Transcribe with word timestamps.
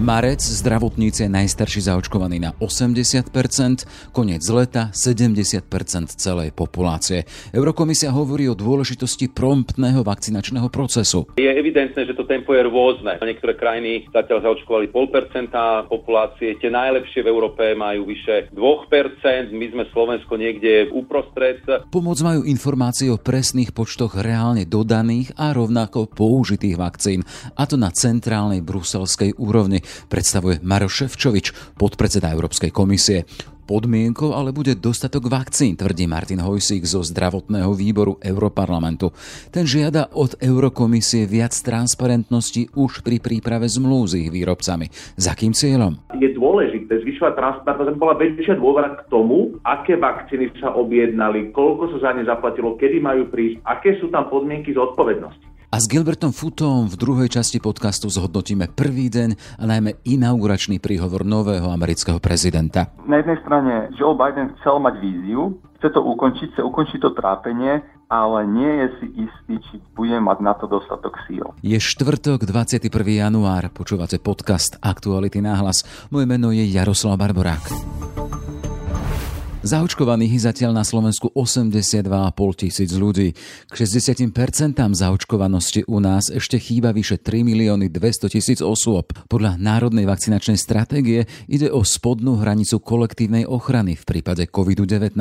Marec 0.00 0.40
zdravotníci 0.40 1.28
je 1.28 1.30
najstarší 1.30 1.92
zaočkovaný 1.92 2.40
na 2.40 2.56
80%, 2.56 4.16
koniec 4.16 4.40
leta 4.48 4.88
70% 4.96 5.60
celej 6.16 6.56
populácie. 6.56 7.28
Eurokomisia 7.52 8.08
hovorí 8.08 8.48
o 8.48 8.56
dôležitosti 8.56 9.28
promptného 9.28 10.00
vakcinačného 10.00 10.72
procesu. 10.72 11.28
Je 11.36 11.52
evidentné, 11.52 12.08
že 12.08 12.16
to 12.16 12.24
tempo 12.24 12.56
je 12.56 12.64
rôzne. 12.64 13.20
Niektoré 13.20 13.60
krajiny 13.60 14.08
zatiaľ 14.08 14.48
zaočkovali 14.48 14.88
0,5% 14.88 15.92
populácie, 15.92 16.56
tie 16.56 16.72
najlepšie 16.72 17.20
v 17.20 17.28
Európe 17.28 17.76
majú 17.76 18.08
vyše 18.08 18.48
2%, 18.56 19.52
my 19.52 19.66
sme 19.68 19.84
Slovensko 19.92 20.40
niekde 20.40 20.88
uprostred. 20.96 21.60
Pomoc 21.92 22.16
majú 22.24 22.48
informácie 22.48 23.12
o 23.12 23.20
presných 23.20 23.76
počtoch 23.76 24.16
reálne 24.16 24.64
dodaných 24.64 25.36
a 25.36 25.52
rovnako 25.52 26.08
použitých 26.08 26.80
vakcín, 26.80 27.20
a 27.52 27.68
to 27.68 27.76
na 27.76 27.92
centrálnej 27.92 28.64
bruselskej 28.64 29.36
úrovni 29.36 29.84
predstavuje 30.08 30.62
Maroš 30.62 31.04
Ševčovič, 31.06 31.76
podpredseda 31.78 32.32
Európskej 32.34 32.70
komisie. 32.74 33.26
Podmienkou 33.70 34.34
ale 34.34 34.50
bude 34.50 34.74
dostatok 34.74 35.30
vakcín, 35.30 35.78
tvrdí 35.78 36.10
Martin 36.10 36.42
Hojsík 36.42 36.82
zo 36.82 37.06
zdravotného 37.06 37.70
výboru 37.70 38.18
Europarlamentu. 38.18 39.14
Ten 39.54 39.62
žiada 39.62 40.10
od 40.10 40.34
Eurokomisie 40.42 41.22
viac 41.30 41.54
transparentnosti 41.54 42.66
už 42.74 43.06
pri 43.06 43.22
príprave 43.22 43.70
zmluv 43.70 44.10
s 44.10 44.18
ich 44.18 44.26
výrobcami. 44.26 44.90
Za 45.14 45.38
akým 45.38 45.54
cieľom? 45.54 46.02
Je 46.18 46.34
dôležité 46.34 46.98
zvyšovať 46.98 47.38
transparentnosť, 47.38 47.90
aby 47.94 47.98
bola 48.02 48.18
väčšia 48.18 48.58
dôvera 48.58 48.90
k 48.98 49.06
tomu, 49.06 49.54
aké 49.62 49.94
vakcíny 49.94 50.50
sa 50.58 50.74
objednali, 50.74 51.54
koľko 51.54 51.94
sa 51.94 52.10
za 52.10 52.18
ne 52.18 52.26
zaplatilo, 52.26 52.74
kedy 52.74 52.98
majú 52.98 53.30
prísť, 53.30 53.62
aké 53.62 54.02
sú 54.02 54.10
tam 54.10 54.26
podmienky 54.26 54.74
zodpovednosti. 54.74 55.49
A 55.70 55.78
s 55.78 55.86
Gilbertom 55.86 56.34
Futom 56.34 56.90
v 56.90 56.98
druhej 56.98 57.30
časti 57.30 57.62
podcastu 57.62 58.10
zhodnotíme 58.10 58.74
prvý 58.74 59.06
deň 59.06 59.38
a 59.54 59.70
najmä 59.70 60.02
inauguračný 60.02 60.82
príhovor 60.82 61.22
nového 61.22 61.70
amerického 61.70 62.18
prezidenta. 62.18 62.90
Na 63.06 63.22
jednej 63.22 63.38
strane 63.46 63.86
Joe 63.94 64.18
Biden 64.18 64.50
chcel 64.58 64.82
mať 64.82 64.98
víziu, 64.98 65.62
chce 65.78 65.94
to 65.94 66.02
ukončiť, 66.02 66.58
chce 66.58 66.62
ukončiť 66.66 66.98
to 66.98 67.14
trápenie, 67.14 67.86
ale 68.10 68.50
nie 68.50 68.66
je 68.66 68.86
si 68.98 69.06
istý, 69.30 69.54
či 69.70 69.74
bude 69.94 70.18
mať 70.18 70.42
na 70.42 70.58
to 70.58 70.66
dostatok 70.66 71.14
síl. 71.30 71.54
Je 71.62 71.78
štvrtok, 71.78 72.42
21. 72.42 72.90
január, 73.06 73.70
počúvate 73.70 74.18
podcast 74.18 74.74
Aktuality 74.82 75.38
náhlas. 75.38 75.86
Moje 76.10 76.26
meno 76.26 76.50
je 76.50 76.66
Jaroslav 76.66 77.14
Barborák. 77.14 77.62
Zaočkovaných 79.60 80.40
je 80.40 80.46
zatiaľ 80.48 80.72
na 80.72 80.88
Slovensku 80.88 81.36
82,5 81.36 82.08
tisíc 82.56 82.96
ľudí. 82.96 83.36
K 83.68 83.72
60% 83.76 84.32
zaočkovanosti 84.96 85.84
u 85.84 86.00
nás 86.00 86.32
ešte 86.32 86.56
chýba 86.56 86.96
vyše 86.96 87.20
3 87.20 87.44
milióny 87.44 87.92
200 87.92 88.32
tisíc 88.32 88.64
osôb. 88.64 89.12
Podľa 89.28 89.60
Národnej 89.60 90.08
vakcinačnej 90.08 90.56
stratégie 90.56 91.28
ide 91.44 91.68
o 91.68 91.84
spodnú 91.84 92.40
hranicu 92.40 92.80
kolektívnej 92.80 93.44
ochrany 93.44 94.00
v 94.00 94.04
prípade 94.08 94.48
COVID-19. 94.48 95.12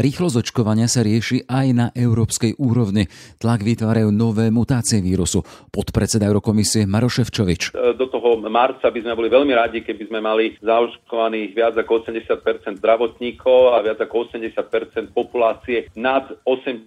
Rýchlosť 0.00 0.36
očkovania 0.48 0.88
sa 0.88 1.04
rieši 1.04 1.44
aj 1.44 1.66
na 1.76 1.86
európskej 1.92 2.56
úrovni. 2.56 3.04
Tlak 3.36 3.68
vytvárajú 3.68 4.08
nové 4.08 4.48
mutácie 4.48 5.04
vírusu. 5.04 5.44
Podpredseda 5.68 6.24
Eurokomisie 6.24 6.88
Maroševčovič. 6.88 7.76
Do 8.00 8.08
toho 8.08 8.40
marca 8.48 8.88
by 8.88 9.00
sme 9.04 9.12
boli 9.12 9.28
veľmi 9.28 9.52
radi, 9.52 9.84
keby 9.84 10.08
sme 10.08 10.24
mali 10.24 10.56
zaočkovaných 10.64 11.52
viac 11.52 11.76
ako 11.76 12.08
80% 12.08 12.80
zdravotníkov 12.80 13.57
a 13.74 13.82
viac 13.82 13.98
ako 13.98 14.30
80% 14.30 15.10
populácie 15.10 15.90
nad 15.98 16.30
80 16.46 16.86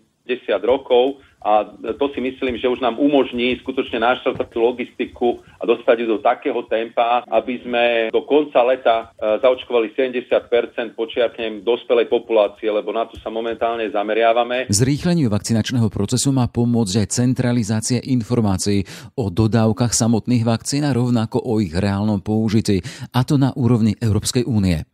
rokov 0.64 1.20
a 1.42 1.66
to 1.98 2.06
si 2.14 2.22
myslím, 2.22 2.62
že 2.62 2.70
už 2.70 2.86
nám 2.86 3.02
umožní 3.02 3.58
skutočne 3.66 3.98
naštartovať 3.98 4.48
tú 4.54 4.62
logistiku 4.62 5.28
a 5.58 5.66
dostať 5.66 5.96
ju 5.98 6.08
do 6.14 6.20
takého 6.22 6.62
tempa, 6.70 7.26
aby 7.26 7.58
sme 7.66 7.84
do 8.14 8.22
konca 8.30 8.62
leta 8.62 9.10
e, 9.18 9.42
zaočkovali 9.42 9.90
70 9.98 10.94
počiatnem 10.94 11.66
dospelej 11.66 12.14
populácie, 12.14 12.70
lebo 12.70 12.94
na 12.94 13.10
to 13.10 13.18
sa 13.18 13.34
momentálne 13.34 13.90
zameriavame. 13.90 14.70
Zrýchleniu 14.70 15.34
vakcinačného 15.34 15.90
procesu 15.90 16.30
má 16.30 16.46
pomôcť 16.46 17.02
aj 17.02 17.08
centralizácia 17.10 18.00
informácií 18.06 18.86
o 19.18 19.34
dodávkach 19.34 19.98
samotných 19.98 20.46
vakcín 20.46 20.86
a 20.86 20.94
rovnako 20.94 21.42
o 21.42 21.58
ich 21.58 21.74
reálnom 21.74 22.22
použití, 22.22 22.86
a 23.18 23.26
to 23.26 23.42
na 23.42 23.50
úrovni 23.58 23.98
Európskej 23.98 24.46
únie 24.46 24.91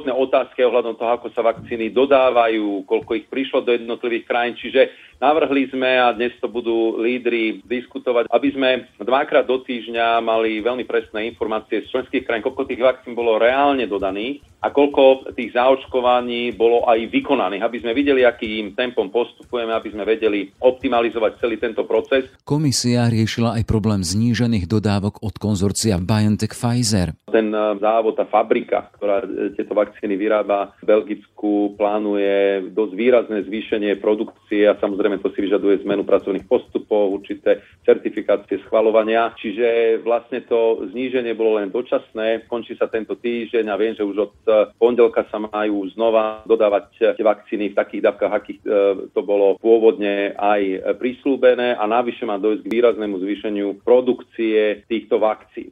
rôzne 0.00 0.16
otázky 0.16 0.64
ohľadom 0.64 0.96
toho, 0.96 1.12
ako 1.12 1.28
sa 1.36 1.44
vakcíny 1.44 1.92
dodávajú, 1.92 2.88
koľko 2.88 3.20
ich 3.20 3.28
prišlo 3.28 3.60
do 3.60 3.76
jednotlivých 3.76 4.24
krajín. 4.24 4.56
Čiže 4.56 4.88
Navrhli 5.20 5.68
sme 5.68 6.00
a 6.00 6.16
dnes 6.16 6.32
to 6.40 6.48
budú 6.48 6.96
lídry 6.96 7.60
diskutovať, 7.68 8.32
aby 8.32 8.48
sme 8.56 8.88
dvakrát 8.96 9.44
do 9.44 9.60
týždňa 9.60 10.16
mali 10.24 10.64
veľmi 10.64 10.88
presné 10.88 11.28
informácie 11.28 11.84
z 11.84 11.92
členských 11.92 12.24
krajín, 12.24 12.40
koľko 12.40 12.64
tých 12.64 12.80
vakcín 12.80 13.12
bolo 13.12 13.36
reálne 13.36 13.84
dodaných 13.84 14.40
a 14.60 14.68
koľko 14.68 15.32
tých 15.32 15.56
zaočkovaní 15.56 16.52
bolo 16.52 16.84
aj 16.84 17.08
vykonaných, 17.08 17.64
aby 17.64 17.78
sme 17.80 17.92
videli, 17.96 18.28
akým 18.28 18.76
tempom 18.76 19.08
postupujeme, 19.08 19.72
aby 19.72 19.88
sme 19.88 20.04
vedeli 20.04 20.52
optimalizovať 20.60 21.40
celý 21.40 21.56
tento 21.56 21.88
proces. 21.88 22.28
Komisia 22.44 23.08
riešila 23.08 23.56
aj 23.56 23.64
problém 23.64 24.04
znížených 24.04 24.68
dodávok 24.68 25.24
od 25.24 25.34
konzorcia 25.40 25.96
BioNTech 25.96 26.52
Pfizer. 26.52 27.16
Ten 27.32 27.48
e, 27.48 27.80
závod, 27.80 28.20
tá 28.20 28.28
fabrika, 28.28 28.92
ktorá 29.00 29.24
e, 29.24 29.56
tieto 29.56 29.72
vakcíny 29.72 30.20
vyrába 30.20 30.76
v 30.84 30.92
Belgicku, 30.92 31.74
plánuje 31.80 32.68
dosť 32.76 32.92
výrazné 32.92 33.38
zvýšenie 33.48 33.96
produkcie 33.96 34.68
a 34.68 34.76
samozrejme 34.76 35.24
to 35.24 35.32
si 35.32 35.40
vyžaduje 35.40 35.80
zmenu 35.88 36.04
pracovných 36.04 36.44
postupov, 36.44 37.16
určité 37.16 37.64
certifikácie 37.88 38.60
schvalovania. 38.68 39.32
Čiže 39.40 40.00
vlastne 40.04 40.44
to 40.44 40.84
zníženie 40.92 41.32
bolo 41.32 41.56
len 41.56 41.72
dočasné. 41.72 42.44
Končí 42.44 42.76
sa 42.76 42.92
tento 42.92 43.16
týždeň 43.16 43.64
a 43.72 43.78
viem, 43.80 43.96
že 43.96 44.04
už 44.04 44.16
od 44.20 44.34
e, 44.44 44.49
pondelka 44.76 45.24
sa 45.30 45.38
majú 45.40 45.88
znova 45.92 46.42
dodávať 46.44 47.16
vakcíny 47.20 47.72
v 47.72 47.78
takých 47.78 48.02
dávkach, 48.10 48.32
akých 48.32 48.60
e, 48.62 48.68
to 49.14 49.20
bolo 49.22 49.56
pôvodne 49.58 50.34
aj 50.36 50.96
prislúbené 50.98 51.76
a 51.76 51.84
navyše 51.86 52.26
má 52.26 52.36
dojsť 52.36 52.62
k 52.66 52.72
výraznému 52.72 53.16
zvýšeniu 53.20 53.80
produkcie 53.82 54.84
týchto 54.86 55.22
vakcín. 55.22 55.70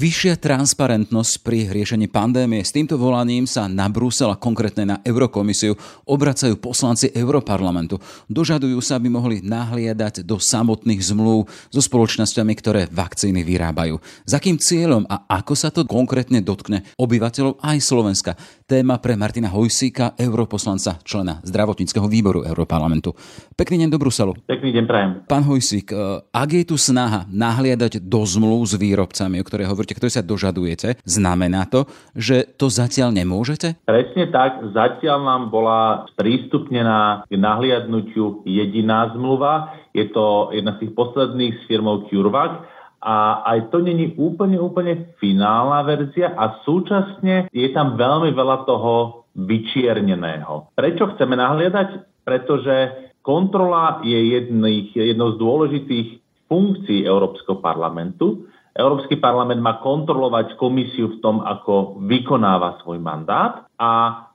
Vyššia 0.00 0.40
transparentnosť 0.40 1.44
pri 1.44 1.68
riešení 1.76 2.08
pandémie. 2.08 2.64
S 2.64 2.72
týmto 2.72 2.96
volaním 2.96 3.44
sa 3.44 3.68
na 3.68 3.84
Brusel 3.92 4.32
a 4.32 4.40
konkrétne 4.40 4.88
na 4.88 4.96
Eurokomisiu 5.04 5.76
obracajú 6.08 6.56
poslanci 6.56 7.12
Europarlamentu. 7.12 8.00
Dožadujú 8.24 8.80
sa, 8.80 8.96
aby 8.96 9.12
mohli 9.12 9.44
nahliadať 9.44 10.24
do 10.24 10.40
samotných 10.40 11.04
zmluv 11.04 11.44
so 11.68 11.84
spoločnosťami, 11.84 12.52
ktoré 12.56 12.88
vakcíny 12.88 13.44
vyrábajú. 13.44 14.00
Za 14.24 14.40
akým 14.40 14.56
cieľom 14.56 15.04
a 15.04 15.28
ako 15.36 15.52
sa 15.52 15.68
to 15.68 15.84
konkrétne 15.84 16.40
dotkne 16.40 16.80
obyvateľov 16.96 17.60
aj 17.60 17.84
Slovenska? 17.84 18.40
Téma 18.64 18.96
pre 19.04 19.20
Martina 19.20 19.52
Hojsíka, 19.52 20.16
europoslanca, 20.16 20.96
člena 21.04 21.44
zdravotníckého 21.44 22.08
výboru 22.08 22.40
Europarlamentu. 22.48 23.12
Pekný 23.52 23.84
deň 23.84 23.90
do 23.92 24.00
Bruselu. 24.00 24.32
Pekný 24.48 24.72
deň 24.80 24.84
prajem. 24.88 25.10
Pán 25.28 25.44
Hojsík, 25.44 25.92
e, 25.92 26.24
ak 26.32 26.48
je 26.56 26.64
tu 26.64 26.80
snaha 26.80 27.28
nahliadať 27.28 28.00
do 28.00 28.24
zmluv 28.24 28.64
s 28.64 28.80
výrobcami, 28.80 29.36
o 29.36 29.44
ktoré 29.44 29.68
hovorí 29.68 29.89
ktoré 29.94 30.10
sa 30.10 30.24
dožadujete, 30.24 31.00
znamená 31.04 31.66
to, 31.66 31.86
že 32.14 32.56
to 32.56 32.70
zatiaľ 32.70 33.14
nemôžete? 33.14 33.78
Presne 33.86 34.30
tak. 34.30 34.72
Zatiaľ 34.74 35.18
nám 35.24 35.42
bola 35.50 36.06
sprístupnená 36.14 37.26
k 37.26 37.34
nahliadnutiu 37.34 38.46
jediná 38.46 39.10
zmluva. 39.14 39.74
Je 39.96 40.06
to 40.10 40.54
jedna 40.54 40.78
z 40.78 40.86
tých 40.86 40.92
posledných 40.94 41.54
s 41.58 41.62
firmou 41.66 42.06
CureVac 42.06 42.80
a 43.00 43.40
aj 43.48 43.72
to 43.72 43.80
není 43.80 44.12
úplne, 44.20 44.60
úplne 44.60 45.16
finálna 45.16 45.80
verzia 45.88 46.36
a 46.36 46.60
súčasne 46.68 47.48
je 47.48 47.68
tam 47.72 47.96
veľmi 47.96 48.36
veľa 48.36 48.68
toho 48.68 49.24
vyčierneného. 49.32 50.76
Prečo 50.76 51.16
chceme 51.16 51.32
nahliadať? 51.38 52.20
Pretože 52.20 52.76
kontrola 53.24 54.04
je 54.04 54.36
jedných, 54.36 54.92
jednou 54.92 55.32
z 55.32 55.40
dôležitých 55.40 56.08
funkcií 56.50 57.08
Európskeho 57.08 57.62
parlamentu 57.62 58.49
Európsky 58.70 59.18
parlament 59.18 59.58
má 59.58 59.82
kontrolovať 59.82 60.54
komisiu 60.54 61.16
v 61.16 61.20
tom, 61.20 61.42
ako 61.42 61.98
vykonáva 62.06 62.78
svoj 62.82 63.02
mandát 63.02 63.66
a 63.80 63.90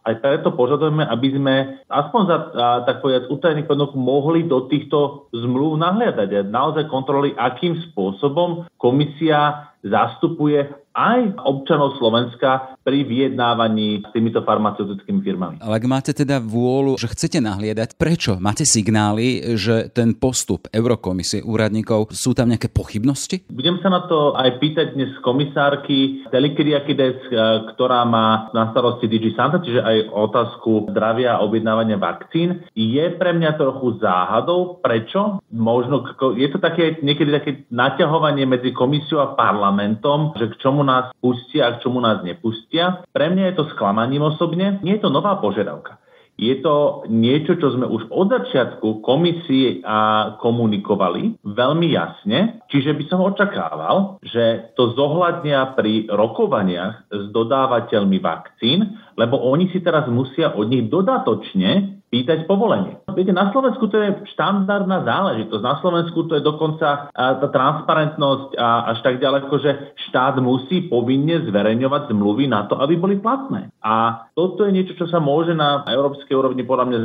aj 0.05 0.21
preto 0.21 0.53
požadujeme, 0.53 1.01
aby 1.07 1.27
sme 1.33 1.55
aspoň 1.89 2.21
za, 2.29 2.37
tak 2.85 3.01
povedať, 3.01 3.31
utajených 3.31 3.65
podmienok 3.65 3.97
mohli 3.97 4.45
do 4.45 4.69
týchto 4.69 5.31
zmluv 5.33 5.81
nahliadať 5.81 6.29
a 6.29 6.41
naozaj 6.45 6.85
kontroli, 6.91 7.33
akým 7.33 7.79
spôsobom 7.89 8.69
komisia 8.77 9.71
zastupuje 9.81 10.84
aj 10.95 11.43
občanov 11.43 11.99
Slovenska 11.99 12.79
pri 12.87 13.03
vyjednávaní 13.03 14.07
s 14.07 14.09
týmito 14.15 14.39
farmaceutickými 14.47 15.19
firmami. 15.19 15.55
Ale 15.59 15.83
ak 15.83 15.85
máte 15.91 16.11
teda 16.15 16.39
vôľu, 16.39 16.95
že 16.95 17.11
chcete 17.11 17.43
nahliadať, 17.43 17.99
prečo? 17.99 18.39
Máte 18.39 18.63
signály, 18.63 19.59
že 19.59 19.91
ten 19.91 20.15
postup 20.15 20.71
Eurokomisie 20.71 21.43
úradníkov 21.43 22.15
sú 22.15 22.31
tam 22.31 22.55
nejaké 22.55 22.71
pochybnosti? 22.71 23.43
Budem 23.51 23.83
sa 23.83 23.91
na 23.91 24.07
to 24.07 24.39
aj 24.39 24.55
pýtať 24.63 24.95
dnes 24.95 25.11
komisárky 25.19 26.23
Telikiriakides, 26.31 27.19
eh, 27.27 27.37
ktorá 27.75 28.07
má 28.07 28.47
na 28.55 28.71
starosti 28.71 29.11
DG 29.11 29.35
Santa, 29.35 29.59
čiže 29.59 29.83
aj 29.83 29.97
otázku 30.15 30.95
zdravia 30.95 31.35
a 31.35 31.43
objednávania 31.43 31.99
vakcín. 31.99 32.63
Je 32.71 33.03
pre 33.19 33.35
mňa 33.35 33.59
trochu 33.59 33.99
záhadou, 33.99 34.79
prečo? 34.79 35.43
Možno 35.51 36.07
je 36.39 36.47
to 36.47 36.63
také 36.63 37.03
niekedy 37.03 37.29
také 37.35 37.51
naťahovanie 37.73 38.47
medzi 38.47 38.71
komisiou 38.71 39.19
a 39.25 39.33
parlamentom, 39.35 40.31
že 40.39 40.53
k 40.55 40.59
čomu 40.63 40.84
nás 40.85 41.11
pustia 41.17 41.67
a 41.67 41.73
k 41.75 41.81
čomu 41.83 41.99
nás 41.99 42.21
nepustia. 42.21 43.03
Pre 43.09 43.25
mňa 43.27 43.51
je 43.51 43.55
to 43.57 43.65
sklamaním 43.73 44.23
osobne. 44.23 44.79
Nie 44.85 45.01
je 45.01 45.03
to 45.03 45.11
nová 45.11 45.41
požiadavka. 45.41 45.99
Je 46.35 46.51
to 46.59 47.07
niečo, 47.07 47.55
čo 47.55 47.71
sme 47.79 47.87
už 47.87 48.11
od 48.11 48.27
začiatku 48.27 48.99
komisii 48.99 49.87
a 49.87 50.35
komunikovali 50.43 51.39
veľmi 51.47 51.87
jasne, 51.95 52.59
čiže 52.67 52.91
by 52.91 53.03
som 53.07 53.23
očakával, 53.23 54.19
že 54.19 54.75
to 54.75 54.91
zohľadnia 54.99 55.79
pri 55.79 56.11
rokovaniach 56.11 57.07
s 57.07 57.31
dodávateľmi 57.31 58.19
vakcín, 58.19 58.99
lebo 59.15 59.39
oni 59.47 59.71
si 59.71 59.79
teraz 59.79 60.11
musia 60.11 60.51
od 60.51 60.67
nich 60.67 60.91
dodatočne 60.91 62.03
pýtať 62.15 62.47
povolenie. 62.47 63.03
Viete, 63.11 63.35
na 63.35 63.51
Slovensku 63.51 63.91
to 63.91 63.99
je 63.99 64.23
štandardná 64.31 65.03
záležitosť. 65.03 65.59
Na 65.59 65.75
Slovensku 65.83 66.31
to 66.31 66.39
je 66.39 66.43
dokonca 66.43 67.11
tá 67.11 67.47
transparentnosť 67.51 68.55
a 68.55 68.95
až 68.95 69.03
tak 69.03 69.19
ďaleko, 69.19 69.51
že 69.59 69.71
štát 70.07 70.39
musí 70.39 70.87
povinne 70.87 71.43
zverejňovať 71.43 72.15
zmluvy 72.15 72.47
na 72.47 72.71
to, 72.71 72.79
aby 72.79 72.95
boli 72.95 73.19
platné. 73.19 73.67
A 73.83 74.27
toto 74.31 74.63
je 74.63 74.71
niečo, 74.71 74.95
čo 74.95 75.11
sa 75.11 75.19
môže 75.19 75.51
na 75.51 75.83
európskej 75.83 76.35
úrovni 76.39 76.63
podľa 76.63 76.85
mňa 76.87 76.99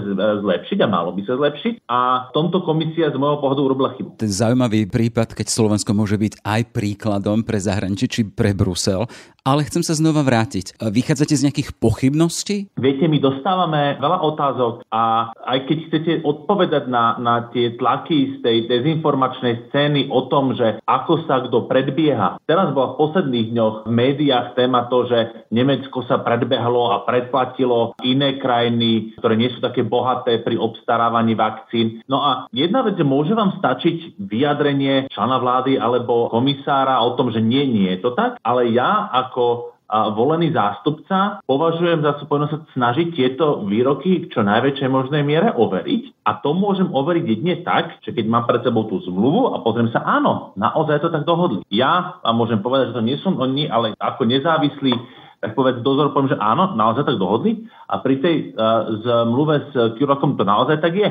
zlepšiť 0.47 0.79
a 0.83 0.87
malo 0.87 1.11
by 1.11 1.27
sa 1.27 1.35
zlepšiť. 1.35 1.91
A 1.91 2.31
v 2.31 2.35
tomto 2.39 2.63
komisia 2.63 3.11
z 3.11 3.19
môjho 3.19 3.43
pohľadu 3.43 3.63
urobila 3.67 3.91
chybu. 3.99 4.23
Ten 4.23 4.31
zaujímavý 4.31 4.87
prípad, 4.87 5.35
keď 5.35 5.51
Slovensko 5.51 5.91
môže 5.91 6.15
byť 6.15 6.47
aj 6.47 6.61
príkladom 6.71 7.43
pre 7.43 7.59
zahraničie 7.59 8.07
či 8.07 8.21
pre 8.31 8.55
Brusel, 8.55 9.11
ale 9.41 9.65
chcem 9.65 9.81
sa 9.81 9.97
znova 9.97 10.21
vrátiť. 10.21 10.77
Vychádzate 10.79 11.33
z 11.33 11.45
nejakých 11.49 11.71
pochybností? 11.81 12.69
Viete, 12.77 13.09
my 13.09 13.19
dostávame 13.19 13.97
veľa 13.97 14.19
otázok 14.21 14.85
a 14.93 15.00
aj 15.41 15.59
keď 15.67 15.79
chcete 15.89 16.13
odpovedať 16.23 16.85
na, 16.87 17.17
na 17.19 17.35
tie 17.51 17.75
tlaky 17.77 18.39
z 18.39 18.47
tej 18.47 18.57
dezinformačnej 18.69 19.69
scény 19.69 20.09
o 20.13 20.27
tom, 20.29 20.55
že 20.55 20.81
ako 20.85 21.27
sa 21.27 21.43
kto 21.47 21.67
predbieha. 21.67 22.39
Teraz 22.45 22.73
bola 22.73 22.95
v 22.95 23.01
posledných 23.07 23.47
dňoch 23.53 23.77
v 23.87 23.91
médiách 23.91 24.47
téma 24.55 24.87
to, 24.87 25.07
že 25.09 25.49
Nemecko 25.51 26.05
sa 26.07 26.23
predbehlo 26.23 26.95
a 26.95 27.03
predplatilo 27.05 27.99
iné 28.07 28.39
krajiny, 28.39 29.17
ktoré 29.19 29.35
nie 29.35 29.51
sú 29.51 29.59
také 29.59 29.83
bohaté 29.83 30.41
pri 30.41 30.61
obstarávaní 30.61 31.35
vakcín. 31.35 32.05
No 32.07 32.23
a 32.23 32.31
jedna 32.55 32.87
vec, 32.87 32.97
môže 33.01 33.33
vám 33.35 33.59
stačiť 33.59 34.21
vyjadrenie 34.21 35.11
člena 35.11 35.41
vlády 35.41 35.81
alebo 35.81 36.31
komisára 36.31 37.01
o 37.03 37.17
tom, 37.17 37.33
že 37.33 37.43
nie, 37.43 37.67
nie 37.67 37.91
je 37.97 38.01
to 38.05 38.11
tak, 38.15 38.39
ale 38.45 38.71
ja 38.71 39.09
ako 39.11 39.75
volený 39.91 40.55
zástupca 40.55 41.43
považujem 41.51 42.07
za 42.07 42.23
povinnosť 42.23 42.53
sa 42.55 42.61
snažiť 42.79 43.07
tieto 43.11 43.67
výroky 43.67 44.27
v 44.27 44.31
čo 44.31 44.47
najväčšej 44.47 44.89
možnej 44.91 45.27
miere 45.27 45.51
overiť. 45.51 46.27
A 46.27 46.39
to 46.39 46.55
môžem 46.55 46.89
overiť 46.95 47.25
jedine 47.27 47.55
tak, 47.67 47.99
že 48.07 48.15
keď 48.15 48.25
mám 48.31 48.47
pred 48.47 48.63
sebou 48.63 48.87
tú 48.87 49.03
zmluvu 49.03 49.51
a 49.55 49.63
pozriem 49.67 49.91
sa, 49.91 50.07
áno, 50.07 50.55
naozaj 50.55 51.03
to 51.03 51.11
tak 51.11 51.27
dohodli. 51.27 51.67
Ja 51.75 52.23
vám 52.23 52.37
môžem 52.39 52.63
povedať, 52.63 52.95
že 52.95 52.97
to 52.97 53.07
nie 53.07 53.19
som 53.19 53.35
oni, 53.43 53.67
ale 53.67 53.99
ako 53.99 54.23
nezávislý 54.31 54.95
tak 55.41 55.57
povedz 55.57 55.81
dozor, 55.81 56.13
poviem, 56.13 56.37
že 56.37 56.39
áno, 56.39 56.77
naozaj 56.77 57.09
tak 57.09 57.17
dohodli. 57.17 57.65
A 57.89 58.05
pri 58.05 58.21
tej 58.21 58.37
uh, 58.53 58.93
zmluve 59.01 59.73
s 59.73 59.97
Kurakom 59.97 60.37
to 60.37 60.45
naozaj 60.45 60.85
tak 60.85 60.93
je. 60.93 61.09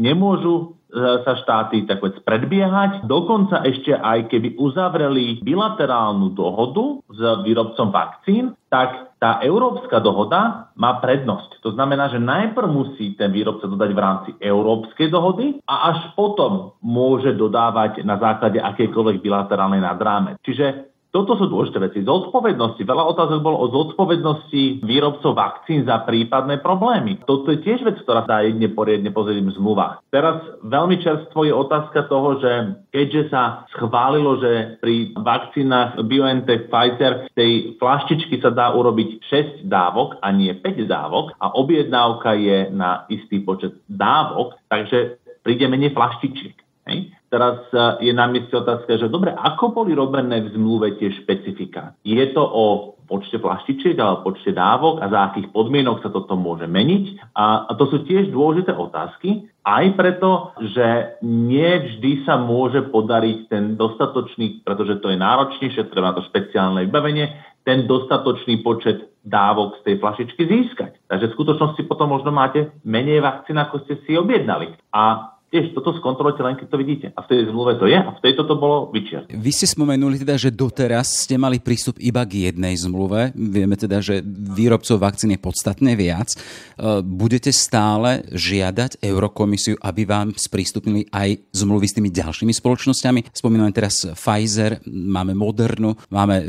Nemôžu 0.00 0.79
sa 0.92 1.32
štáty 1.40 1.86
tak 1.86 2.02
povedz, 2.02 2.18
predbiehať. 2.26 3.06
Dokonca 3.06 3.62
ešte 3.62 3.94
aj 3.94 4.26
keby 4.28 4.58
uzavreli 4.58 5.40
bilaterálnu 5.40 6.34
dohodu 6.34 7.00
s 7.06 7.20
výrobcom 7.46 7.88
vakcín, 7.94 8.54
tak 8.70 9.18
tá 9.20 9.42
európska 9.44 10.00
dohoda 10.00 10.72
má 10.78 10.96
prednosť. 11.02 11.60
To 11.60 11.74
znamená, 11.74 12.08
že 12.08 12.22
najprv 12.22 12.70
musí 12.70 13.18
ten 13.18 13.28
výrobca 13.34 13.68
dodať 13.68 13.90
v 13.92 14.00
rámci 14.00 14.30
európskej 14.40 15.12
dohody 15.12 15.58
a 15.66 15.92
až 15.92 16.14
potom 16.14 16.78
môže 16.80 17.34
dodávať 17.36 18.06
na 18.06 18.16
základe 18.16 18.62
akékoľvek 18.62 19.20
bilaterálnej 19.20 19.82
nadráme. 19.82 20.40
Čiže 20.40 20.89
toto 21.10 21.34
sú 21.34 21.50
dôležité 21.50 21.82
veci. 21.82 22.06
Zodpovednosti. 22.06 22.78
Veľa 22.86 23.04
otázok 23.10 23.42
bolo 23.42 23.58
o 23.58 23.70
zodpovednosti 23.74 24.86
výrobcov 24.86 25.34
vakcín 25.34 25.82
za 25.82 26.06
prípadné 26.06 26.62
problémy. 26.62 27.18
Toto 27.26 27.50
je 27.50 27.58
tiež 27.66 27.82
vec, 27.82 27.98
ktorá 28.06 28.22
dá 28.22 28.46
jedne 28.46 28.70
poriadne 28.70 29.10
pozrieť 29.10 29.42
v 29.42 29.56
zmluvách. 29.58 30.06
Teraz 30.14 30.38
veľmi 30.62 31.02
čerstvo 31.02 31.42
je 31.42 31.54
otázka 31.54 32.06
toho, 32.06 32.38
že 32.38 32.52
keďže 32.94 33.22
sa 33.34 33.66
schválilo, 33.74 34.38
že 34.38 34.78
pri 34.78 35.10
vakcínach 35.18 35.98
BioNTech 35.98 36.70
Pfizer 36.70 37.26
tej 37.34 37.74
flaštičky 37.82 38.38
sa 38.38 38.54
dá 38.54 38.70
urobiť 38.70 39.26
6 39.66 39.66
dávok 39.66 40.22
a 40.22 40.30
nie 40.30 40.54
5 40.54 40.86
dávok 40.86 41.34
a 41.42 41.50
objednávka 41.58 42.38
je 42.38 42.70
na 42.70 43.04
istý 43.10 43.42
počet 43.42 43.74
dávok, 43.90 44.54
takže 44.70 45.18
príde 45.42 45.66
menej 45.66 45.90
flaštičiek. 45.90 46.54
Hej? 46.86 47.19
Teraz 47.30 47.62
e, 47.70 48.10
je 48.10 48.12
na 48.12 48.26
mieste 48.26 48.50
otázka, 48.50 48.98
že 48.98 49.06
dobre, 49.06 49.30
ako 49.30 49.70
boli 49.70 49.94
robené 49.94 50.42
v 50.42 50.50
zmluve 50.50 50.98
tie 50.98 51.14
špecifika? 51.22 51.94
Je 52.02 52.26
to 52.34 52.42
o 52.42 52.98
počte 53.06 53.38
plaštičiek 53.42 53.98
alebo 53.98 54.30
počte 54.30 54.54
dávok 54.54 55.02
a 55.02 55.10
za 55.10 55.30
akých 55.30 55.50
podmienok 55.50 56.02
sa 56.02 56.10
toto 56.10 56.34
môže 56.34 56.66
meniť? 56.66 57.34
A, 57.34 57.70
to 57.74 57.90
sú 57.90 58.02
tiež 58.06 58.30
dôležité 58.30 58.74
otázky, 58.74 59.50
aj 59.66 59.84
preto, 59.94 60.54
že 60.74 61.18
nie 61.22 61.70
vždy 61.70 62.26
sa 62.26 62.38
môže 62.38 62.86
podariť 62.90 63.38
ten 63.46 63.64
dostatočný, 63.78 64.66
pretože 64.66 64.98
to 64.98 65.10
je 65.10 65.18
náročnejšie, 65.18 65.90
treba 65.90 66.10
na 66.10 66.16
to 66.18 66.26
špeciálne 66.30 66.86
vybavenie, 66.86 67.30
ten 67.62 67.84
dostatočný 67.84 68.64
počet 68.64 69.10
dávok 69.20 69.78
z 69.82 69.92
tej 69.92 69.94
flašičky 70.00 70.42
získať. 70.48 70.96
Takže 71.06 71.28
v 71.28 71.36
skutočnosti 71.36 71.82
potom 71.84 72.08
možno 72.08 72.32
máte 72.32 72.72
menej 72.88 73.20
vakcín, 73.20 73.60
ako 73.60 73.84
ste 73.84 74.00
si 74.08 74.16
objednali. 74.16 74.72
A 74.96 75.29
Tiež 75.50 75.74
toto 75.74 75.90
skontrolujete 75.98 76.46
len, 76.46 76.54
keď 76.54 76.66
to 76.70 76.78
vidíte. 76.78 77.06
A 77.18 77.26
v 77.26 77.28
tej 77.34 77.50
zmluve 77.50 77.74
to 77.74 77.90
je 77.90 77.98
a 77.98 78.14
v 78.14 78.22
tejto 78.22 78.46
to 78.46 78.54
bolo 78.54 78.86
vyčiarť. 78.94 79.34
Vy 79.34 79.50
ste 79.50 79.66
spomenuli 79.66 80.22
teda, 80.22 80.38
že 80.38 80.54
doteraz 80.54 81.26
ste 81.26 81.34
mali 81.34 81.58
prístup 81.58 81.98
iba 81.98 82.22
k 82.22 82.46
jednej 82.46 82.78
zmluve. 82.78 83.34
Vieme 83.34 83.74
teda, 83.74 83.98
že 83.98 84.22
výrobcov 84.22 85.02
vakcín 85.02 85.34
je 85.34 85.42
podstatne 85.42 85.98
viac. 85.98 86.30
E, 86.30 87.02
budete 87.02 87.50
stále 87.50 88.22
žiadať 88.30 89.02
Eurokomisiu, 89.02 89.74
aby 89.82 90.06
vám 90.06 90.38
sprístupnili 90.38 91.10
aj 91.10 91.42
zmluvy 91.50 91.86
s 91.90 91.96
tými 91.98 92.14
ďalšími 92.14 92.54
spoločnosťami? 92.54 93.34
Spomíname 93.34 93.74
teraz 93.74 94.06
Pfizer, 94.06 94.78
máme 94.86 95.34
Modernu, 95.34 95.98
máme 96.14 96.46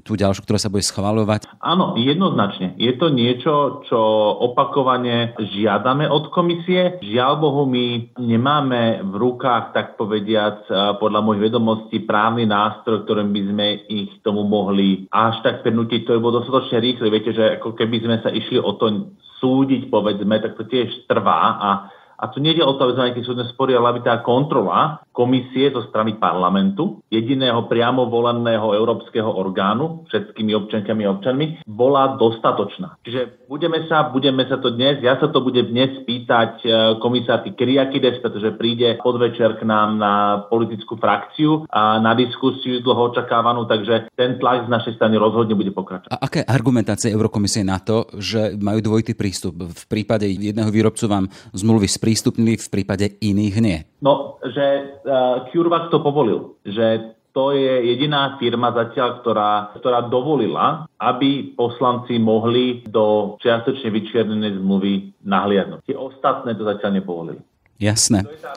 tú 0.00 0.16
ďalšiu, 0.16 0.48
ktorá 0.48 0.56
sa 0.56 0.72
bude 0.72 0.88
schvaľovať. 0.88 1.52
Áno, 1.60 2.00
jednoznačne. 2.00 2.80
Je 2.80 2.96
to 2.96 3.12
niečo, 3.12 3.84
čo 3.92 4.00
opakovane 4.40 5.36
žiadame 5.36 6.08
od 6.08 6.32
komisie. 6.32 6.96
Žiaľ 7.04 7.32
Bohu, 7.36 7.68
my 7.68 8.16
nemáme 8.38 9.02
v 9.02 9.14
rukách, 9.18 9.74
tak 9.74 9.98
povediac, 9.98 10.70
podľa 11.02 11.20
mojich 11.26 11.50
vedomostí 11.50 12.06
právny 12.06 12.46
nástroj, 12.46 13.02
ktorým 13.02 13.34
by 13.34 13.42
sme 13.50 13.66
ich 13.90 14.10
tomu 14.22 14.46
mohli 14.46 15.10
až 15.10 15.42
tak 15.42 15.66
prinútiť. 15.66 16.06
To 16.06 16.14
je 16.14 16.22
bolo 16.22 16.38
dostatočne 16.38 16.78
rýchle. 16.78 17.10
Viete, 17.10 17.34
že 17.34 17.58
ako 17.58 17.74
keby 17.74 17.98
sme 17.98 18.16
sa 18.22 18.30
išli 18.30 18.62
o 18.62 18.78
to 18.78 19.10
súdiť, 19.42 19.90
povedzme, 19.90 20.38
tak 20.38 20.54
to 20.54 20.64
tiež 20.70 21.10
trvá 21.10 21.58
a 21.58 21.70
a 22.18 22.34
tu 22.34 22.42
nejde 22.42 22.66
o 22.66 22.74
to, 22.74 22.82
aby 22.82 22.92
sme 22.98 23.06
nejaké 23.06 23.22
súdne 23.22 23.46
spory, 23.46 23.78
ale 23.78 23.94
aby 23.94 24.00
tá 24.02 24.18
kontrola 24.26 25.06
komisie 25.18 25.74
zo 25.74 25.82
strany 25.90 26.14
parlamentu, 26.14 27.02
jediného 27.10 27.66
priamo 27.66 28.06
voleného 28.06 28.70
európskeho 28.70 29.26
orgánu, 29.26 30.06
všetkými 30.06 30.54
občankami 30.54 31.02
a 31.02 31.18
občanmi, 31.18 31.66
bola 31.66 32.14
dostatočná. 32.14 33.02
Čiže 33.02 33.50
budeme 33.50 33.82
sa, 33.90 34.06
budeme 34.14 34.46
sa 34.46 34.62
to 34.62 34.70
dnes, 34.70 35.02
ja 35.02 35.18
sa 35.18 35.26
to 35.26 35.42
budem 35.42 35.74
dnes 35.74 36.06
pýtať 36.06 36.62
e, 36.62 36.66
komisárky 37.02 37.58
Kyriakides, 37.58 38.22
pretože 38.22 38.54
príde 38.54 38.94
podvečer 39.02 39.58
k 39.58 39.66
nám 39.66 39.98
na 39.98 40.46
politickú 40.46 40.94
frakciu 40.94 41.66
a 41.66 41.98
na 41.98 42.14
diskusiu 42.14 42.78
dlho 42.78 43.10
očakávanú, 43.10 43.66
takže 43.66 44.14
ten 44.14 44.38
tlak 44.38 44.70
z 44.70 44.70
našej 44.70 45.02
strany 45.02 45.18
rozhodne 45.18 45.58
bude 45.58 45.74
pokračovať. 45.74 46.14
A 46.14 46.22
aká 46.22 46.46
je 46.46 46.46
argumentácia 46.46 47.10
Eurokomisie 47.10 47.66
na 47.66 47.82
to, 47.82 48.06
že 48.14 48.54
majú 48.54 48.78
dvojitý 48.78 49.18
prístup? 49.18 49.58
V 49.58 49.84
prípade 49.90 50.30
jedného 50.30 50.70
výrobcu 50.70 51.10
vám 51.10 51.26
zmluvy 51.50 51.90
sprístupnili, 51.90 52.54
v 52.54 52.70
prípade 52.70 53.18
iných 53.18 53.56
nie. 53.58 53.78
No, 53.98 54.38
že 54.46 54.98
uh, 55.02 55.50
CureVac 55.50 55.90
to 55.90 55.98
povolil, 55.98 56.54
že 56.62 57.16
to 57.34 57.54
je 57.54 57.94
jediná 57.94 58.34
firma 58.38 58.74
zatiaľ, 58.74 59.22
ktorá, 59.22 59.50
ktorá 59.78 60.06
dovolila, 60.10 60.90
aby 60.98 61.54
poslanci 61.54 62.18
mohli 62.18 62.82
do 62.88 63.38
čiastočne 63.38 63.94
vyčiernenej 63.94 64.58
zmluvy 64.58 65.22
nahliadnúť. 65.22 65.86
Tie 65.86 65.94
ostatné 65.94 66.58
to 66.58 66.66
zatiaľ 66.66 66.98
nepovolili. 66.98 67.42
Jasné. 67.78 68.26
To 68.26 68.34
je 68.34 68.42
tá, 68.42 68.54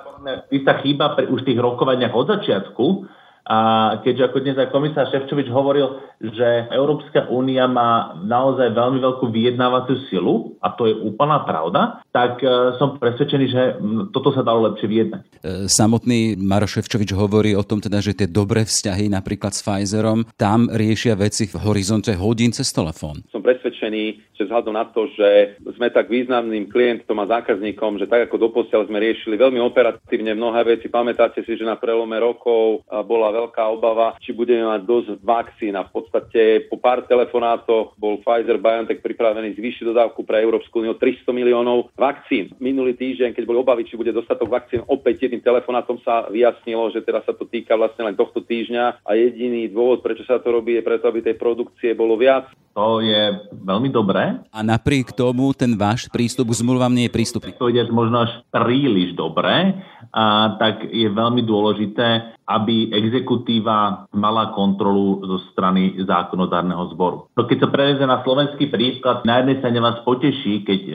istá 0.49 0.73
chyba 0.81 1.13
pri 1.13 1.29
už 1.29 1.45
tých 1.45 1.61
rokovaniach 1.61 2.09
od 2.09 2.25
začiatku, 2.25 2.85
A 3.45 3.57
keďže 4.05 4.29
ako 4.29 4.37
dnes 4.45 4.57
aj 4.57 4.69
komisár 4.69 5.09
Ševčovič 5.09 5.49
hovoril, 5.49 5.97
že 6.21 6.69
Európska 6.69 7.25
únia 7.33 7.65
má 7.65 8.13
naozaj 8.21 8.77
veľmi 8.77 9.01
veľkú 9.01 9.33
vyjednávaciu 9.33 9.97
silu, 10.13 10.53
a 10.61 10.69
to 10.69 10.85
je 10.85 10.93
úplná 10.93 11.41
pravda, 11.41 12.05
tak 12.13 12.37
e, 12.45 12.77
som 12.77 13.01
presvedčený, 13.01 13.45
že 13.49 13.61
toto 14.13 14.29
sa 14.29 14.45
dalo 14.45 14.69
lepšie 14.69 14.85
vyjednať. 14.85 15.21
E, 15.25 15.65
samotný 15.65 16.37
Maro 16.37 16.69
Ševčovič 16.69 17.17
hovorí 17.17 17.57
o 17.57 17.65
tom 17.65 17.81
teda, 17.81 17.97
že 17.97 18.13
tie 18.13 18.29
dobré 18.29 18.61
vzťahy 18.61 19.09
napríklad 19.09 19.57
s 19.57 19.65
Pfizerom, 19.65 20.29
tam 20.37 20.69
riešia 20.69 21.17
veci 21.17 21.49
v 21.49 21.57
horizonte 21.65 22.13
hodín 22.13 22.53
cez 22.53 22.69
telefón. 22.69 23.25
Som 23.33 23.41
presvedčený, 23.41 24.37
že 24.37 24.45
vzhľadom 24.45 24.77
na 24.77 24.85
to, 24.93 25.09
že 25.17 25.57
sme 25.73 25.89
tak 25.89 26.13
významným 26.13 26.69
klientom 26.69 27.17
a 27.17 27.25
zákazníkom, 27.41 27.97
že 27.97 28.05
tak 28.05 28.29
ako 28.29 28.37
doposiaľ 28.37 28.85
sme 28.85 29.01
riešili 29.01 29.41
veľmi 29.41 29.57
operatívne 29.57 30.37
mnohé 30.37 30.77
veci. 30.77 30.93
Pamätáte 30.93 31.41
si, 31.41 31.57
že 31.57 31.65
na 31.65 31.81
prelome 31.81 32.21
rokov 32.21 32.85
bola 33.09 33.30
veľká 33.31 33.63
obava, 33.71 34.15
či 34.19 34.35
budeme 34.35 34.67
mať 34.67 34.81
dosť 34.83 35.07
vakcín 35.23 35.73
a 35.79 35.87
v 35.87 35.91
podstate 35.91 36.67
po 36.67 36.77
pár 36.77 37.07
telefonátoch 37.07 37.95
bol 37.95 38.19
Pfizer 38.19 38.59
BioNTech 38.59 38.99
pripravený 38.99 39.55
zvýšiť 39.55 39.87
dodávku 39.87 40.27
pre 40.27 40.43
Európsku 40.43 40.83
úniu 40.83 40.99
300 40.99 41.31
miliónov 41.31 41.89
vakcín. 41.95 42.51
Minulý 42.59 42.93
týždeň, 42.99 43.33
keď 43.33 43.43
boli 43.47 43.63
obavy, 43.63 43.87
či 43.87 43.95
bude 43.95 44.11
dostatok 44.11 44.51
vakcín, 44.51 44.83
opäť 44.85 45.27
jedným 45.27 45.41
telefonátom 45.41 46.03
sa 46.03 46.27
vyjasnilo, 46.27 46.91
že 46.91 47.01
teraz 47.01 47.23
sa 47.23 47.33
to 47.33 47.47
týka 47.47 47.73
vlastne 47.79 48.11
len 48.11 48.15
tohto 48.19 48.43
týždňa 48.43 49.05
a 49.07 49.11
jediný 49.15 49.71
dôvod, 49.71 50.03
prečo 50.03 50.27
sa 50.27 50.43
to 50.43 50.51
robí, 50.51 50.75
je 50.77 50.83
preto, 50.85 51.07
aby 51.07 51.23
tej 51.23 51.39
produkcie 51.39 51.95
bolo 51.95 52.19
viac. 52.19 52.51
To 52.71 53.03
je 53.03 53.35
veľmi 53.51 53.91
dobré. 53.91 54.39
A 54.47 54.59
napriek 54.63 55.11
tomu 55.11 55.51
ten 55.51 55.75
váš 55.75 56.07
prístup 56.07 56.55
k 56.55 56.63
zmluvám 56.63 56.95
nie 56.95 57.11
je 57.11 57.15
prístupný. 57.15 57.51
To 57.59 57.67
ide 57.67 57.83
možno 57.91 58.23
až 58.23 58.31
príliš 58.47 59.11
dobré, 59.11 59.75
a 60.11 60.55
tak 60.59 60.91
je 60.91 61.07
veľmi 61.07 61.39
dôležité, 61.47 62.35
aby 62.51 62.91
exekutíva 62.91 64.11
mala 64.11 64.51
kontrolu 64.51 65.23
zo 65.23 65.37
strany 65.55 65.95
zákonodárneho 66.03 66.91
zboru. 66.91 67.31
No 67.31 67.47
keď 67.47 67.57
sa 67.63 67.69
preveze 67.71 68.03
na 68.03 68.19
slovenský 68.27 68.67
príklad, 68.67 69.23
na 69.23 69.39
jednej 69.39 69.63
strane 69.63 69.79
vás 69.79 70.03
poteší, 70.03 70.67
keď 70.67 70.79
e, 70.83 70.91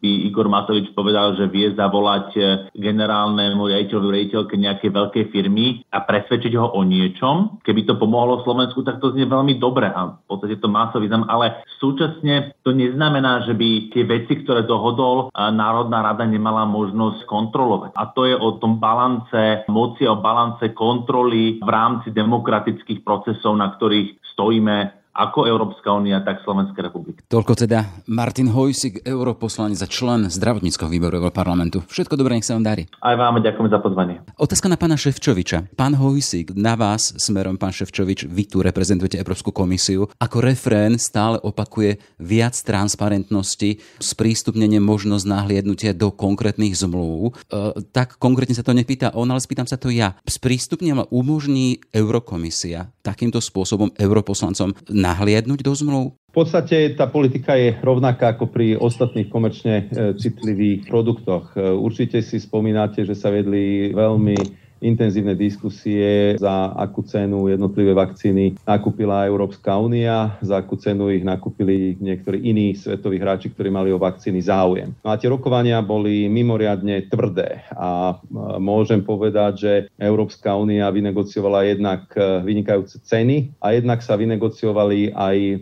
by 0.00 0.10
Igor 0.32 0.48
Matovič 0.48 0.96
povedal, 0.96 1.36
že 1.36 1.52
vie 1.52 1.76
zavolať 1.76 2.28
e, 2.34 2.40
generálnemu 2.72 3.60
riaditeľovi 3.60 4.08
riaditeľke 4.08 4.54
nejakej 4.56 4.90
veľkej 4.90 5.24
firmy 5.28 5.84
a 5.92 6.00
presvedčiť 6.00 6.52
ho 6.56 6.72
o 6.72 6.80
niečom. 6.86 7.60
Keby 7.60 7.84
to 7.84 8.00
pomohlo 8.00 8.40
Slovensku, 8.42 8.80
tak 8.80 9.04
to 9.04 9.12
znie 9.12 9.28
veľmi 9.28 9.60
dobre 9.60 9.92
a 9.92 10.16
v 10.16 10.24
podstate 10.24 10.56
to 10.56 10.72
má 10.72 10.88
sa 10.88 10.98
význam, 11.02 11.28
ale 11.28 11.60
súčasne 11.76 12.56
to 12.64 12.72
neznamená, 12.72 13.44
že 13.44 13.52
by 13.52 13.92
tie 13.92 14.04
veci, 14.08 14.40
ktoré 14.40 14.64
dohodol, 14.64 15.28
e, 15.28 15.44
Národná 15.52 16.00
rada 16.00 16.24
nemala 16.24 16.64
možnosť 16.64 17.28
kontrolovať. 17.28 17.90
A 17.92 18.08
to 18.14 18.24
je 18.24 18.34
o 18.38 18.56
tom 18.56 18.80
balance 18.80 19.68
moci, 19.68 20.08
o 20.08 20.16
balance 20.16 20.62
kontroly 20.78 21.58
v 21.58 21.66
rámci 21.66 22.14
demokratických 22.14 23.02
procesov, 23.02 23.58
na 23.58 23.74
ktorých 23.74 24.22
stojíme 24.38 24.97
ako 25.18 25.50
Európska 25.50 25.90
únia, 25.90 26.22
tak 26.22 26.46
Slovenská 26.46 26.78
republika. 26.78 27.26
Toľko 27.26 27.66
teda 27.66 28.06
Martin 28.06 28.54
Hojsik, 28.54 29.02
europoslanec 29.02 29.82
a 29.82 29.90
člen 29.90 30.30
zdravotníckého 30.30 30.86
výboru 30.86 31.26
parlamentu. 31.34 31.82
Všetko 31.90 32.14
dobré, 32.14 32.38
nech 32.38 32.46
sa 32.46 32.54
vám 32.54 32.62
darí. 32.62 32.86
Aj 33.02 33.18
vám 33.18 33.42
ďakujem 33.42 33.66
za 33.66 33.82
pozvanie. 33.82 34.22
Otázka 34.38 34.70
na 34.70 34.78
pána 34.78 34.94
Ševčoviča. 34.94 35.74
Pán 35.74 35.98
Hojsik, 35.98 36.54
na 36.54 36.78
vás 36.78 37.10
smerom, 37.18 37.58
pán 37.58 37.74
Ševčovič, 37.74 38.30
vy 38.30 38.46
tu 38.46 38.62
reprezentujete 38.62 39.18
Európsku 39.18 39.50
komisiu. 39.50 40.06
Ako 40.22 40.38
refrén 40.38 40.94
stále 41.02 41.42
opakuje 41.42 41.98
viac 42.22 42.54
transparentnosti, 42.54 43.82
sprístupnenie 43.98 44.78
možnosť 44.78 45.24
nahliadnutia 45.26 45.98
do 45.98 46.14
konkrétnych 46.14 46.78
zmluv. 46.78 47.34
E, 47.50 47.82
tak 47.90 48.22
konkrétne 48.22 48.54
sa 48.54 48.62
to 48.62 48.70
nepýta 48.70 49.10
on, 49.18 49.26
ale 49.34 49.42
spýtam 49.42 49.66
sa 49.66 49.74
to 49.74 49.90
ja. 49.90 50.14
Sprístupne 50.22 51.10
umožní 51.10 51.82
Eurokomisia 51.90 52.94
takýmto 53.08 53.40
spôsobom 53.40 53.88
europoslancom 53.96 54.76
nahliadnúť 55.08 55.64
do 55.64 55.72
zmluv? 55.72 56.06
V 56.28 56.44
podstate 56.44 56.92
tá 56.92 57.08
politika 57.08 57.56
je 57.56 57.72
rovnaká 57.80 58.36
ako 58.36 58.52
pri 58.52 58.76
ostatných 58.76 59.32
komerčne 59.32 59.88
e, 59.88 60.12
citlivých 60.14 60.86
produktoch. 60.86 61.56
E, 61.56 61.72
určite 61.72 62.20
si 62.20 62.36
spomínate, 62.36 63.02
že 63.08 63.16
sa 63.16 63.32
vedli 63.32 63.90
veľmi 63.96 64.67
intenzívne 64.80 65.34
diskusie, 65.34 66.36
za 66.38 66.72
akú 66.74 67.02
cenu 67.02 67.50
jednotlivé 67.50 67.94
vakcíny 67.94 68.58
nakúpila 68.62 69.26
Európska 69.26 69.74
únia, 69.78 70.38
za 70.42 70.62
akú 70.62 70.78
cenu 70.78 71.10
ich 71.10 71.26
nakúpili 71.26 71.98
niektorí 71.98 72.42
iní 72.42 72.74
svetoví 72.74 73.18
hráči, 73.18 73.50
ktorí 73.52 73.68
mali 73.70 73.90
o 73.90 73.98
vakcíny 73.98 74.42
záujem. 74.42 74.94
No 75.02 75.10
a 75.10 75.18
tie 75.18 75.30
rokovania 75.30 75.82
boli 75.82 76.30
mimoriadne 76.30 77.06
tvrdé 77.10 77.66
a 77.74 78.18
môžem 78.58 79.02
povedať, 79.02 79.52
že 79.58 79.72
Európska 79.98 80.54
únia 80.54 80.90
vynegociovala 80.90 81.66
jednak 81.66 82.08
e, 82.14 82.42
vynikajúce 82.42 83.02
ceny 83.02 83.58
a 83.62 83.74
jednak 83.74 84.00
sa 84.02 84.14
vynegociovali 84.14 85.12
aj 85.14 85.36
e, 85.38 85.56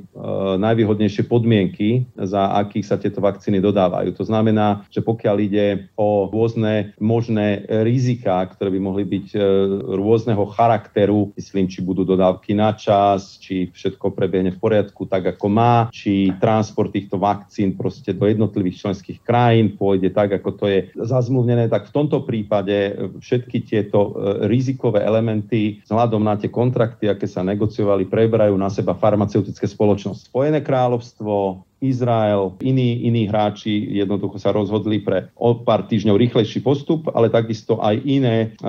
najvýhodnejšie 0.59 1.25
podmienky, 1.31 2.09
za 2.19 2.59
akých 2.59 2.87
sa 2.87 2.97
tieto 2.99 3.23
vakcíny 3.23 3.63
dodávajú. 3.63 4.13
To 4.19 4.25
znamená, 4.27 4.83
že 4.91 5.05
pokiaľ 5.05 5.37
ide 5.39 5.67
o 5.95 6.27
rôzne 6.27 6.97
možné 6.99 7.63
rizika, 7.87 8.43
ktoré 8.51 8.75
by 8.75 8.81
mohli 8.83 9.05
byť 9.07 9.27
e, 9.35 9.39
rôzneho 9.95 10.43
charakteru, 10.51 11.31
myslím, 11.39 11.71
či 11.71 11.85
budú 11.85 12.03
dodávky 12.03 12.57
na 12.59 12.75
čas, 12.75 13.39
či 13.39 13.71
všetko 13.71 14.13
prebiehne 14.13 14.55
v 14.55 14.63
poriadku 14.63 15.07
tak, 15.07 15.37
ako 15.37 15.47
má, 15.47 15.75
či 15.95 16.35
transport 16.43 16.91
týchto 16.91 17.21
vakcín 17.21 17.79
proste 17.79 18.11
do 18.11 18.27
jednotlivých 18.27 18.83
členských 18.87 19.23
krajín 19.23 19.79
pôjde 19.79 20.11
tak, 20.11 20.35
ako 20.43 20.51
to 20.57 20.65
je 20.67 20.79
zazmluvnené, 20.99 21.71
tak 21.71 21.89
v 21.91 21.95
tomto 21.95 22.27
prípade 22.27 22.97
všetky 23.23 23.63
tieto 23.63 24.11
e, 24.11 24.49
rizikové 24.51 25.07
elementy 25.07 25.85
vzhľadom 25.87 26.23
na 26.25 26.35
tie 26.35 26.51
kontrakty, 26.51 27.07
aké 27.07 27.29
sa 27.29 27.47
negociovali, 27.47 28.09
preberajú 28.09 28.55
na 28.59 28.73
seba 28.73 28.97
farmaceutické 28.97 29.69
spoločnosti. 29.69 30.16
Spojené 30.17 30.65
kráľovstvo, 30.65 31.63
Izrael, 31.81 32.57
iní, 32.65 33.05
iní 33.05 33.29
hráči 33.29 33.71
jednoducho 34.01 34.41
sa 34.41 34.51
rozhodli 34.51 35.01
pre 35.01 35.29
o 35.37 35.61
pár 35.61 35.85
týždňov 35.85 36.17
rýchlejší 36.17 36.65
postup, 36.65 37.13
ale 37.13 37.29
takisto 37.29 37.79
aj 37.79 38.01
iné 38.03 38.37
e, 38.37 38.69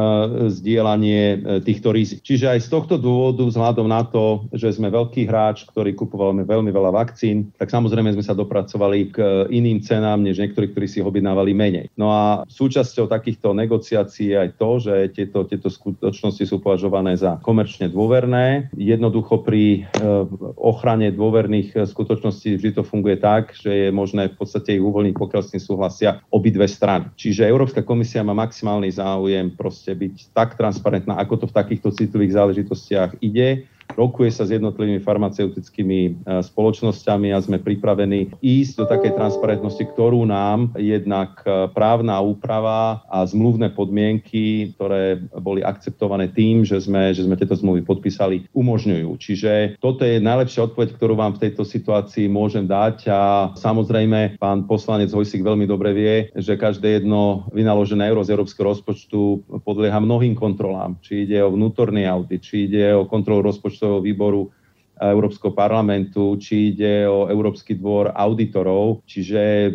zdieľanie 0.51 1.21
e, 1.23 1.37
týchto 1.63 1.95
rizik. 1.95 2.19
Čiže 2.21 2.51
aj 2.51 2.59
z 2.63 2.69
tohto 2.71 2.95
dôvodu, 2.99 3.47
vzhľadom 3.47 3.87
na 3.87 4.03
to, 4.03 4.45
že 4.51 4.75
sme 4.77 4.91
veľký 4.91 5.25
hráč, 5.25 5.65
ktorý 5.65 5.95
kupoval 5.97 6.35
veľmi 6.43 6.69
veľa 6.69 6.91
vakcín, 6.91 7.49
tak 7.55 7.71
samozrejme 7.71 8.13
sme 8.13 8.23
sa 8.23 8.35
dopracovali 8.37 9.09
k 9.09 9.17
e, 9.17 9.25
iným 9.55 9.79
cenám, 9.81 10.21
než 10.21 10.37
niektorí, 10.43 10.75
ktorí 10.75 10.87
si 10.91 10.99
objednávali 11.01 11.55
menej. 11.55 11.87
No 11.97 12.11
a 12.11 12.43
súčasťou 12.45 13.07
takýchto 13.07 13.55
negociácií 13.55 14.35
je 14.35 14.37
aj 14.37 14.49
to, 14.59 14.69
že 14.83 14.93
tieto, 15.15 15.47
tieto 15.47 15.71
skutočnosti 15.71 16.43
sú 16.43 16.59
považované 16.59 17.15
za 17.15 17.39
komerčne 17.39 17.87
dôverné. 17.87 18.69
Jednoducho 18.75 19.41
pri 19.41 19.87
e, 19.87 20.05
ochrane 20.59 21.09
dôverných 21.15 21.69
e, 21.73 21.77
skutočností 21.87 22.59
vždy 22.59 22.71
to 22.77 22.83
funguje 22.83 22.96
funguje 22.97 23.21
tak, 23.21 23.53
že 23.53 23.69
je 23.69 23.89
možné 23.93 24.33
v 24.33 24.41
podstate 24.41 24.73
ich 24.73 24.81
uvoľniť, 24.81 25.13
pokiaľ 25.13 25.41
s 25.45 25.53
tým 25.53 25.61
súhlasia 25.61 26.09
obidve 26.33 26.65
strany. 26.65 27.13
Čiže 27.13 27.45
Európska 27.45 27.85
komisia 27.85 28.25
má 28.25 28.33
maximálny 28.33 28.89
záujem 28.89 29.53
proste 29.53 29.93
byť 29.93 30.33
tak 30.33 30.57
transparentná, 30.57 31.13
ako 31.21 31.45
to 31.45 31.45
v 31.45 31.57
takýchto 31.61 31.93
citlivých 31.93 32.33
záležitostiach 32.33 33.21
ide 33.21 33.69
rokuje 33.95 34.29
sa 34.33 34.43
s 34.43 34.53
jednotlivými 34.53 34.99
farmaceutickými 34.99 35.99
e, 36.05 36.11
spoločnosťami 36.43 37.31
a 37.31 37.39
sme 37.39 37.57
pripravení 37.57 38.35
ísť 38.43 38.73
do 38.83 38.85
takej 38.85 39.15
transparentnosti, 39.15 39.83
ktorú 39.95 40.27
nám 40.27 40.75
jednak 40.75 41.39
e, 41.47 41.71
právna 41.71 42.19
úprava 42.19 43.01
a 43.07 43.23
zmluvné 43.23 43.71
podmienky, 43.71 44.75
ktoré 44.75 45.21
boli 45.39 45.63
akceptované 45.63 46.29
tým, 46.29 46.67
že 46.67 46.83
sme, 46.83 47.15
že 47.15 47.23
sme 47.23 47.39
tieto 47.39 47.55
zmluvy 47.55 47.87
podpísali, 47.87 48.49
umožňujú. 48.51 49.09
Čiže 49.17 49.51
toto 49.79 50.03
je 50.03 50.19
najlepšia 50.19 50.67
odpoveď, 50.67 50.97
ktorú 50.97 51.15
vám 51.15 51.39
v 51.39 51.47
tejto 51.47 51.63
situácii 51.63 52.27
môžem 52.27 52.67
dať 52.67 53.07
a 53.07 53.21
samozrejme 53.55 54.41
pán 54.41 54.67
poslanec 54.67 55.13
Hojsik 55.13 55.45
veľmi 55.45 55.69
dobre 55.69 55.93
vie, 55.95 56.15
že 56.35 56.59
každé 56.59 57.01
jedno 57.01 57.47
vynaložené 57.55 58.09
euro 58.09 58.25
z 58.25 58.33
európskeho 58.35 58.73
rozpočtu 58.73 59.19
podlieha 59.63 59.97
mnohým 60.01 60.35
kontrolám. 60.35 60.99
Či 61.01 61.29
ide 61.29 61.39
o 61.41 61.53
vnútorný 61.53 62.05
audit, 62.05 62.43
či 62.43 62.69
ide 62.69 62.93
o 62.93 63.07
kontrolu 63.07 63.45
rozpočtu 63.45 63.76
rozpočtového 63.77 64.01
výboru 64.01 64.49
Európskeho 64.97 65.53
parlamentu, 65.53 66.41
či 66.41 66.73
ide 66.73 67.05
o 67.05 67.29
Európsky 67.29 67.77
dvor 67.77 68.09
auditorov, 68.17 69.05
čiže 69.05 69.37
e, 69.37 69.69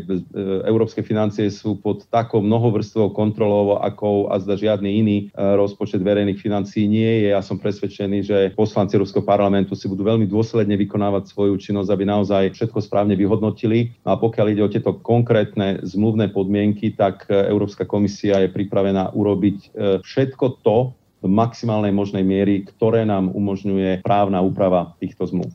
európske 0.66 1.06
financie 1.06 1.46
sú 1.46 1.78
pod 1.78 2.10
takou 2.10 2.42
mnohovrstvou 2.42 3.14
kontrolou, 3.14 3.78
ako 3.78 4.34
a 4.34 4.42
zda 4.42 4.58
žiadny 4.58 4.90
iný 4.98 5.16
e, 5.30 5.38
rozpočet 5.38 6.02
verejných 6.02 6.42
financií 6.42 6.90
nie 6.90 7.22
je. 7.22 7.28
Ja 7.30 7.38
som 7.38 7.62
presvedčený, 7.62 8.18
že 8.26 8.38
poslanci 8.58 8.98
Európskeho 8.98 9.22
parlamentu 9.22 9.78
si 9.78 9.86
budú 9.86 10.02
veľmi 10.02 10.26
dôsledne 10.26 10.74
vykonávať 10.74 11.30
svoju 11.30 11.54
činnosť, 11.54 11.90
aby 11.94 12.02
naozaj 12.02 12.58
všetko 12.58 12.82
správne 12.82 13.14
vyhodnotili. 13.14 13.94
A 14.02 14.18
pokiaľ 14.18 14.46
ide 14.50 14.66
o 14.66 14.72
tieto 14.74 14.98
konkrétne 14.98 15.86
zmluvné 15.86 16.34
podmienky, 16.34 16.98
tak 16.98 17.30
e, 17.30 17.46
Európska 17.46 17.86
komisia 17.86 18.42
je 18.42 18.50
pripravená 18.50 19.14
urobiť 19.14 19.78
všetko 20.02 20.46
to, 20.66 20.90
do 21.22 21.30
maximálnej 21.30 21.94
možnej 21.94 22.26
miery, 22.26 22.66
ktoré 22.66 23.06
nám 23.06 23.30
umožňuje 23.30 24.02
právna 24.02 24.42
úprava 24.42 24.98
týchto 24.98 25.30
zmluv. 25.30 25.54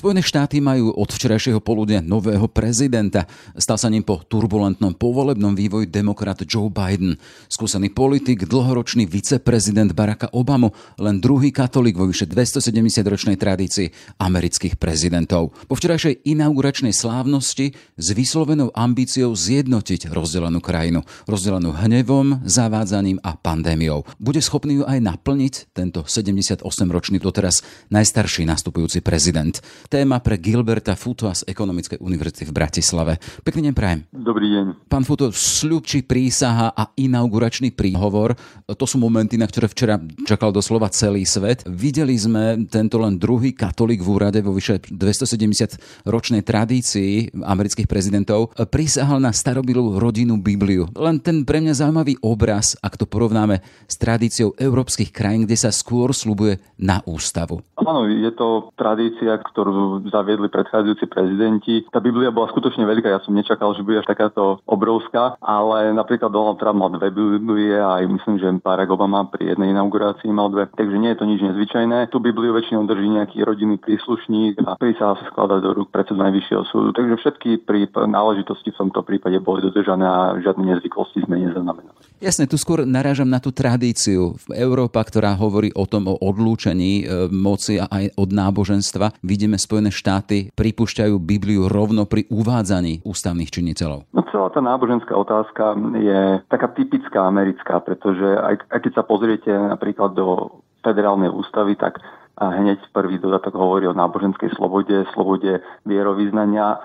Spojené 0.00 0.24
štáty 0.24 0.64
majú 0.64 0.96
od 0.96 1.12
včerajšieho 1.12 1.60
poludia 1.60 2.00
nového 2.00 2.48
prezidenta. 2.48 3.28
Stal 3.52 3.76
sa 3.76 3.92
ním 3.92 4.00
po 4.00 4.16
turbulentnom 4.24 4.96
povolebnom 4.96 5.52
vývoji 5.52 5.92
demokrat 5.92 6.40
Joe 6.48 6.72
Biden. 6.72 7.20
Skúsený 7.52 7.92
politik, 7.92 8.48
dlhoročný 8.48 9.04
viceprezident 9.04 9.92
Baracka 9.92 10.32
Obama, 10.32 10.72
len 10.96 11.20
druhý 11.20 11.52
katolík 11.52 12.00
vo 12.00 12.08
vyše 12.08 12.24
270-ročnej 12.24 13.36
tradícii 13.36 13.92
amerických 14.16 14.80
prezidentov. 14.80 15.52
Po 15.68 15.76
včerajšej 15.76 16.24
inauguračnej 16.24 16.96
slávnosti 16.96 17.76
s 17.76 18.06
vyslovenou 18.16 18.72
ambíciou 18.72 19.36
zjednotiť 19.36 20.08
rozdelenú 20.08 20.64
krajinu. 20.64 21.04
Rozdelenú 21.28 21.76
hnevom, 21.76 22.40
zavádzaním 22.48 23.20
a 23.20 23.36
pandémiou. 23.36 24.08
Bude 24.16 24.40
schopný 24.40 24.80
ju 24.80 24.84
aj 24.88 24.96
naplniť 24.96 25.76
tento 25.76 26.08
78-ročný 26.08 27.20
doteraz 27.20 27.60
najstarší 27.92 28.48
nastupujúci 28.48 29.04
prezident. 29.04 29.60
Téma 29.90 30.22
pre 30.22 30.38
Gilberta 30.38 30.94
Futo 30.94 31.26
z 31.34 31.42
Ekonomickej 31.50 31.98
univerzity 31.98 32.46
v 32.46 32.54
Bratislave. 32.54 33.18
Pekný 33.42 33.66
deň 33.66 33.74
prajem. 33.74 34.06
Dobrý 34.14 34.46
deň. 34.46 34.86
Pán 34.86 35.02
Futo, 35.02 35.34
sľub 35.34 35.82
či 35.82 36.06
prísaha 36.06 36.70
a 36.70 36.94
inauguračný 36.94 37.74
príhovor, 37.74 38.38
to 38.70 38.86
sú 38.86 39.02
momenty, 39.02 39.34
na 39.34 39.50
ktoré 39.50 39.66
včera 39.66 39.98
čakal 40.30 40.54
doslova 40.54 40.86
celý 40.94 41.26
svet. 41.26 41.66
Videli 41.66 42.14
sme 42.14 42.70
tento 42.70 43.02
len 43.02 43.18
druhý 43.18 43.50
katolík 43.50 43.98
v 43.98 44.08
úrade 44.14 44.38
vo 44.46 44.54
vyše 44.54 44.78
270 44.94 46.06
ročnej 46.06 46.46
tradícii 46.46 47.42
amerických 47.42 47.90
prezidentov. 47.90 48.54
Prísahal 48.70 49.18
na 49.18 49.34
starobilú 49.34 49.98
rodinu 49.98 50.38
Bibliu. 50.38 50.86
Len 50.94 51.18
ten 51.18 51.42
pre 51.42 51.58
mňa 51.58 51.74
zaujímavý 51.74 52.14
obraz, 52.22 52.78
ak 52.78 52.94
to 52.94 53.10
porovnáme 53.10 53.58
s 53.90 53.98
tradíciou 53.98 54.54
európskych 54.54 55.10
krajín, 55.10 55.50
kde 55.50 55.58
sa 55.58 55.74
skôr 55.74 56.14
slubuje 56.14 56.62
na 56.78 57.02
ústavu. 57.10 57.66
Áno, 57.74 58.06
je 58.06 58.30
to 58.38 58.70
tradícia, 58.78 59.34
ktorú 59.34 59.79
zaviedli 60.08 60.48
predchádzajúci 60.48 61.06
prezidenti. 61.10 61.74
Tá 61.88 61.98
Biblia 61.98 62.32
bola 62.34 62.50
skutočne 62.52 62.84
veľká, 62.84 63.08
ja 63.08 63.20
som 63.22 63.36
nečakal, 63.36 63.72
že 63.76 63.84
bude 63.84 64.02
takáto 64.04 64.60
obrovská, 64.66 65.36
ale 65.40 65.92
napríklad 65.94 66.32
Donald 66.32 66.58
Trump 66.58 66.80
mal 66.80 66.90
dve 66.94 67.12
Biblie 67.12 67.76
a 67.76 68.00
aj 68.00 68.04
myslím, 68.08 68.36
že 68.40 68.48
Barack 68.60 68.90
Obama 68.90 69.26
pri 69.28 69.54
jednej 69.54 69.72
inaugurácii 69.74 70.30
mal 70.32 70.50
dve, 70.50 70.66
takže 70.72 70.96
nie 70.96 71.12
je 71.12 71.18
to 71.18 71.28
nič 71.28 71.40
nezvyčajné. 71.44 72.08
Tu 72.10 72.16
Bibliu 72.18 72.56
väčšinou 72.56 72.88
drží 72.88 73.08
nejaký 73.10 73.44
rodinný 73.44 73.76
príslušník 73.78 74.62
a 74.66 74.76
prísaha 74.80 75.16
sa 75.16 75.24
skladá 75.30 75.60
do 75.62 75.76
rúk 75.76 75.92
predsedu 75.92 76.20
Najvyššieho 76.20 76.64
súdu, 76.68 76.90
takže 76.96 77.16
všetky 77.20 77.64
prípad, 77.64 78.08
náležitosti 78.10 78.72
v 78.72 78.78
tomto 78.86 79.00
prípade 79.04 79.38
boli 79.40 79.64
dodržané 79.64 80.04
a 80.04 80.36
žiadne 80.40 80.64
nezvyklosti 80.76 81.24
sme 81.24 81.40
nezaznamenali. 81.40 82.00
Jasne, 82.20 82.44
tu 82.44 82.60
skôr 82.60 82.84
narážam 82.84 83.24
na 83.24 83.40
tú 83.40 83.48
tradíciu. 83.48 84.36
Európa, 84.52 85.00
ktorá 85.00 85.32
hovorí 85.40 85.72
o 85.72 85.88
tom, 85.88 86.04
o 86.04 86.20
odlúčení 86.20 86.92
e, 87.00 87.04
moci 87.32 87.80
a 87.80 87.88
aj 87.88 88.12
od 88.20 88.28
náboženstva, 88.28 89.24
vidíme 89.24 89.56
Spojené 89.70 89.94
štáty 89.94 90.50
pripúšťajú 90.58 91.14
Bibliu 91.22 91.70
rovno 91.70 92.02
pri 92.02 92.26
uvádzaní 92.26 93.06
ústavných 93.06 93.54
činiteľov. 93.54 94.02
No 94.10 94.26
celá 94.34 94.50
tá 94.50 94.58
náboženská 94.58 95.14
otázka 95.14 95.78
je 95.94 96.42
taká 96.50 96.74
typická 96.74 97.30
americká, 97.30 97.78
pretože 97.78 98.34
aj, 98.34 98.66
aj 98.66 98.78
keď 98.82 98.92
sa 98.98 99.06
pozriete 99.06 99.46
napríklad 99.46 100.18
do 100.18 100.58
federálnej 100.82 101.30
ústavy, 101.30 101.78
tak 101.78 102.02
a 102.40 102.56
hneď 102.56 102.80
prvý 102.96 103.20
dodatok 103.20 103.52
hovorí 103.52 103.84
o 103.84 103.92
náboženskej 103.92 104.56
slobode, 104.56 105.04
slobode 105.12 105.60
vierovýznania, 105.84 106.80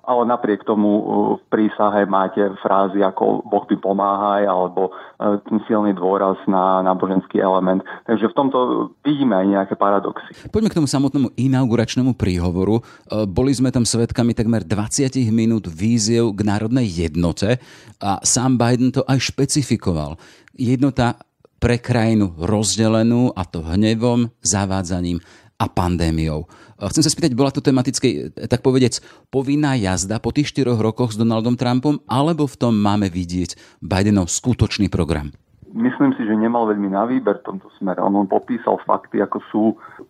ale 0.00 0.22
napriek 0.24 0.64
tomu 0.64 0.88
v 1.36 1.44
prísahe 1.52 2.08
máte 2.08 2.40
frázy 2.64 3.04
ako 3.04 3.44
Boh 3.44 3.64
by 3.68 3.76
pomáhaj 3.76 4.48
alebo 4.48 4.88
e, 4.88 5.40
ten 5.48 5.60
silný 5.68 5.92
dôraz 5.92 6.40
na 6.48 6.80
náboženský 6.80 7.40
element. 7.40 7.84
Takže 8.08 8.32
v 8.32 8.36
tomto 8.36 8.58
vidíme 9.04 9.36
aj 9.36 9.46
nejaké 9.48 9.74
paradoxy. 9.76 10.32
Poďme 10.48 10.72
k 10.72 10.78
tomu 10.80 10.88
samotnému 10.88 11.28
inauguračnému 11.36 12.16
príhovoru. 12.16 12.80
E, 12.80 12.82
boli 13.28 13.52
sme 13.52 13.68
tam 13.68 13.84
svedkami 13.84 14.32
takmer 14.32 14.64
20 14.64 15.12
minút 15.28 15.68
víziev 15.68 16.32
k 16.32 16.40
národnej 16.40 16.88
jednote 16.88 17.60
a 18.00 18.20
sám 18.24 18.56
Biden 18.56 18.92
to 18.96 19.04
aj 19.04 19.18
špecifikoval. 19.28 20.16
Jednota 20.56 21.20
pre 21.56 21.80
krajinu 21.80 22.36
rozdelenú 22.36 23.32
a 23.32 23.42
to 23.48 23.64
hnevom, 23.64 24.28
zavádzaním 24.44 25.20
a 25.56 25.66
pandémiou. 25.72 26.44
Chcem 26.76 27.00
sa 27.00 27.08
spýtať, 27.08 27.32
bola 27.32 27.48
to 27.48 27.64
tematicky, 27.64 28.28
tak 28.36 28.60
povedec, 28.60 29.00
povinná 29.32 29.72
jazda 29.80 30.20
po 30.20 30.28
tých 30.28 30.52
štyroch 30.52 30.76
rokoch 30.76 31.16
s 31.16 31.20
Donaldom 31.20 31.56
Trumpom, 31.56 32.04
alebo 32.04 32.44
v 32.44 32.58
tom 32.60 32.76
máme 32.76 33.08
vidieť 33.08 33.80
Bidenov 33.80 34.28
skutočný 34.28 34.92
program? 34.92 35.32
Myslím 35.72 36.12
si, 36.16 36.24
že 36.24 36.36
nemal 36.36 36.68
veľmi 36.68 36.92
na 36.92 37.04
výber 37.08 37.40
v 37.40 37.52
tomto 37.52 37.68
smere. 37.80 38.00
On, 38.00 38.12
on 38.16 38.28
popísal 38.28 38.80
fakty, 38.84 39.20
ako 39.20 39.38
sú 39.52 39.62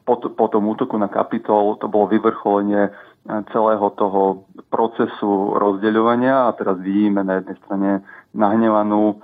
po, 0.02 0.18
po 0.18 0.46
tom 0.50 0.66
útoku 0.66 0.98
na 0.98 1.06
Kapitol, 1.06 1.78
to 1.78 1.86
bolo 1.86 2.10
vyvrcholenie 2.10 2.90
celého 3.50 3.86
toho 3.98 4.46
procesu 4.70 5.58
rozdeľovania 5.58 6.50
a 6.50 6.54
teraz 6.54 6.78
vidíme 6.78 7.26
na 7.26 7.42
jednej 7.42 7.56
strane 7.66 7.90
nahnevanú 8.30 9.02
e, 9.10 9.16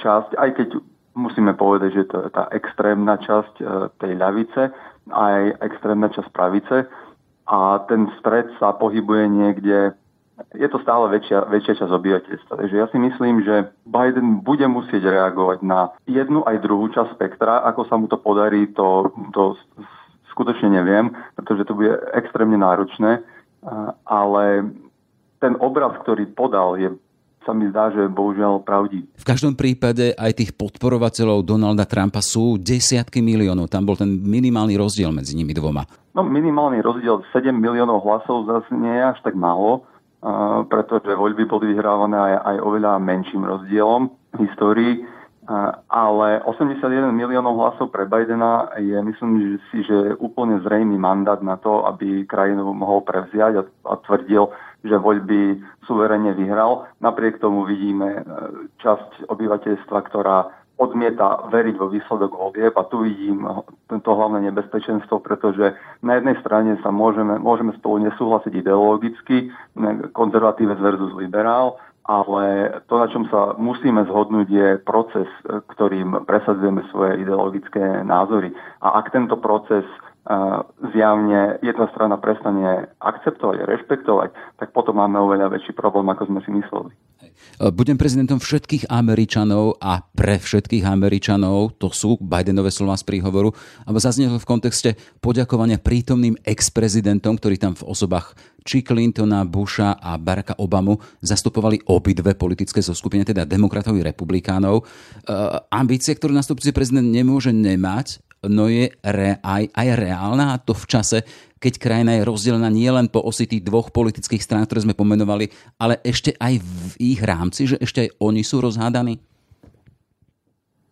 časť, 0.00 0.40
aj 0.40 0.50
keď 0.56 0.68
musíme 1.18 1.58
povedať, 1.58 1.90
že 1.90 2.04
to 2.06 2.16
je 2.22 2.30
tá 2.30 2.46
extrémna 2.54 3.18
časť 3.18 3.54
e, 3.58 3.64
tej 3.98 4.12
ľavice, 4.14 4.70
aj 5.10 5.58
extrémna 5.66 6.06
časť 6.14 6.30
pravice 6.30 6.86
a 7.50 7.82
ten 7.90 8.06
stred 8.22 8.46
sa 8.62 8.70
pohybuje 8.78 9.24
niekde, 9.26 9.98
je 10.54 10.68
to 10.70 10.78
stále 10.86 11.10
väčšia, 11.10 11.50
väčšia 11.50 11.82
časť 11.82 11.90
obyvateľstva. 11.90 12.54
Takže 12.62 12.76
ja 12.78 12.86
si 12.92 12.98
myslím, 13.02 13.42
že 13.42 13.74
Biden 13.82 14.46
bude 14.46 14.68
musieť 14.70 15.10
reagovať 15.10 15.66
na 15.66 15.90
jednu 16.06 16.46
aj 16.46 16.62
druhú 16.62 16.86
časť 16.94 17.18
spektra. 17.18 17.66
Ako 17.66 17.90
sa 17.90 17.98
mu 17.98 18.06
to 18.06 18.20
podarí, 18.20 18.70
to, 18.70 19.10
to 19.34 19.58
skutočne 20.30 20.70
neviem, 20.70 21.10
pretože 21.34 21.66
to 21.66 21.74
bude 21.74 21.90
extrémne 22.14 22.60
náročné, 22.60 23.26
ale 24.06 24.44
ten 25.42 25.58
obraz, 25.58 25.98
ktorý 26.06 26.30
podal, 26.30 26.78
je 26.78 26.94
sa 27.48 27.56
mi 27.56 27.72
zdá, 27.72 27.88
že 27.88 28.04
bohužiaľ 28.12 28.60
pravdivý. 28.60 29.08
V 29.16 29.24
každom 29.24 29.56
prípade 29.56 30.12
aj 30.12 30.36
tých 30.36 30.52
podporovateľov 30.52 31.48
Donalda 31.48 31.88
Trumpa 31.88 32.20
sú 32.20 32.60
desiatky 32.60 33.24
miliónov. 33.24 33.72
Tam 33.72 33.88
bol 33.88 33.96
ten 33.96 34.20
minimálny 34.20 34.76
rozdiel 34.76 35.08
medzi 35.08 35.32
nimi 35.32 35.56
dvoma. 35.56 35.88
No 36.12 36.20
minimálny 36.20 36.84
rozdiel 36.84 37.24
7 37.32 37.56
miliónov 37.56 38.04
hlasov 38.04 38.44
zase 38.44 38.76
nie 38.76 38.92
je 38.92 39.04
až 39.08 39.18
tak 39.24 39.32
málo, 39.32 39.88
pretože 40.68 41.08
voľby 41.08 41.48
boli 41.48 41.72
vyhrávané 41.72 42.18
aj, 42.18 42.34
aj 42.44 42.56
oveľa 42.60 42.92
menším 43.00 43.48
rozdielom 43.48 44.12
v 44.36 44.38
histórii. 44.44 44.92
Ale 45.88 46.44
81 46.44 47.08
miliónov 47.08 47.56
hlasov 47.56 47.88
pre 47.88 48.04
Bidena 48.04 48.68
je, 48.76 49.00
myslím 49.00 49.56
si, 49.72 49.80
že 49.80 50.12
úplne 50.20 50.60
zrejmý 50.60 51.00
mandát 51.00 51.40
na 51.40 51.56
to, 51.56 51.88
aby 51.88 52.28
krajinu 52.28 52.68
mohol 52.76 53.00
prevziať 53.00 53.52
a, 53.56 53.62
a 53.88 53.94
tvrdil, 54.04 54.52
že 54.84 54.94
voľby 54.94 55.58
suverene 55.86 56.34
vyhral. 56.38 56.86
Napriek 57.02 57.42
tomu 57.42 57.66
vidíme 57.66 58.22
e, 58.22 58.22
časť 58.78 59.26
obyvateľstva, 59.26 59.98
ktorá 60.06 60.38
odmieta 60.78 61.50
veriť 61.50 61.74
vo 61.74 61.90
výsledok 61.90 62.30
volieb 62.38 62.70
a 62.78 62.86
tu 62.86 63.02
vidím 63.02 63.42
tento 63.90 64.14
hlavné 64.14 64.46
nebezpečenstvo, 64.46 65.18
pretože 65.18 65.74
na 66.06 66.22
jednej 66.22 66.38
strane 66.38 66.78
sa 66.86 66.94
môžeme, 66.94 67.34
môžeme 67.42 67.74
spolu 67.82 68.06
nesúhlasiť 68.06 68.62
ideologicky, 68.62 69.50
konzervatívec 70.14 70.78
versus 70.78 71.10
liberál, 71.18 71.82
ale 72.08 72.78
to, 72.88 72.94
na 72.96 73.10
čom 73.12 73.28
sa 73.28 73.52
musíme 73.60 74.00
zhodnúť, 74.08 74.48
je 74.48 74.68
proces, 74.80 75.28
e, 75.44 75.60
ktorým 75.76 76.24
presadzujeme 76.24 76.80
svoje 76.88 77.20
ideologické 77.20 78.00
názory. 78.06 78.54
A 78.80 79.02
ak 79.02 79.12
tento 79.12 79.36
proces 79.36 79.84
zjavne 80.92 81.56
jedna 81.64 81.88
strana 81.96 82.20
prestane 82.20 82.92
akceptovať 83.00 83.64
a 83.64 83.68
rešpektovať, 83.68 84.28
tak 84.60 84.68
potom 84.76 85.00
máme 85.00 85.16
oveľa 85.16 85.56
väčší 85.56 85.72
problém, 85.72 86.04
ako 86.12 86.28
sme 86.28 86.40
si 86.44 86.50
mysleli. 86.52 86.92
Budem 87.58 87.96
prezidentom 87.98 88.38
všetkých 88.38 88.92
Američanov 88.92 89.80
a 89.80 90.04
pre 90.04 90.38
všetkých 90.38 90.84
Američanov, 90.84 91.80
to 91.80 91.90
sú 91.90 92.20
Bidenové 92.20 92.68
slova 92.70 92.94
z 93.00 93.08
príhovoru, 93.08 93.50
alebo 93.82 93.98
zaznelo 93.98 94.38
v 94.38 94.46
kontexte 94.46 94.94
poďakovania 95.18 95.80
prítomným 95.80 96.38
ex-prezidentom, 96.44 97.40
ktorí 97.40 97.56
tam 97.58 97.74
v 97.74 97.88
osobách 97.88 98.36
či 98.68 98.84
Clintona, 98.84 99.48
Busha 99.48 99.96
a 99.96 100.20
Baracka 100.20 100.60
Obamu 100.60 101.00
zastupovali 101.24 101.88
obidve 101.88 102.36
politické 102.36 102.84
zoskupenia, 102.84 103.24
teda 103.24 103.48
demokratov 103.48 103.96
i 103.96 104.04
republikánov. 104.04 104.84
E, 104.84 105.32
ambície, 105.72 106.12
ktorú 106.12 106.36
nastupujúci 106.36 106.76
prezident 106.76 107.08
nemôže 107.08 107.48
nemať, 107.48 108.27
no 108.46 108.70
je 108.70 108.92
re, 109.02 109.42
aj, 109.42 109.74
aj 109.74 109.88
reálna 109.98 110.54
a 110.54 110.60
to 110.62 110.76
v 110.76 110.86
čase, 110.86 111.18
keď 111.58 111.74
krajina 111.82 112.12
je 112.14 112.26
rozdelená 112.28 112.70
nielen 112.70 113.10
po 113.10 113.18
osi 113.18 113.50
tých 113.50 113.66
dvoch 113.66 113.90
politických 113.90 114.42
strán, 114.42 114.62
ktoré 114.68 114.86
sme 114.86 114.94
pomenovali, 114.94 115.50
ale 115.82 115.98
ešte 116.06 116.38
aj 116.38 116.62
v 116.62 116.92
ich 117.02 117.20
rámci, 117.24 117.66
že 117.66 117.76
ešte 117.82 118.06
aj 118.06 118.10
oni 118.22 118.42
sú 118.46 118.62
rozhádaní? 118.62 119.18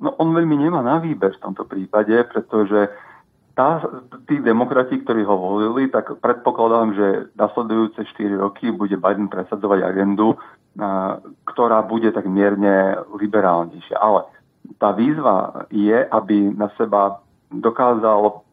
No 0.03 0.13
on 0.21 0.35
veľmi 0.35 0.59
nemá 0.59 0.83
na 0.83 1.01
výber 1.01 1.39
v 1.39 1.43
tomto 1.43 1.65
prípade, 1.65 2.13
pretože 2.29 2.93
tá, 3.57 3.81
tí 4.29 4.37
demokrati, 4.45 5.01
ktorí 5.01 5.25
ho 5.25 5.37
volili, 5.41 5.89
tak 5.89 6.21
predpokladám, 6.21 6.93
že 6.93 7.07
nasledujúce 7.41 8.05
4 8.05 8.37
roky 8.37 8.69
bude 8.69 9.01
Biden 9.01 9.33
presadzovať 9.33 9.81
agendu, 9.81 10.37
ktorá 11.49 11.81
bude 11.89 12.13
tak 12.13 12.29
mierne 12.29 13.01
liberálnejšia. 13.17 13.97
Ale 13.97 14.29
tá 14.77 14.93
výzva 14.93 15.65
je, 15.73 16.05
aby 16.05 16.53
na 16.53 16.69
seba 16.77 17.25
dokázal 17.51 18.47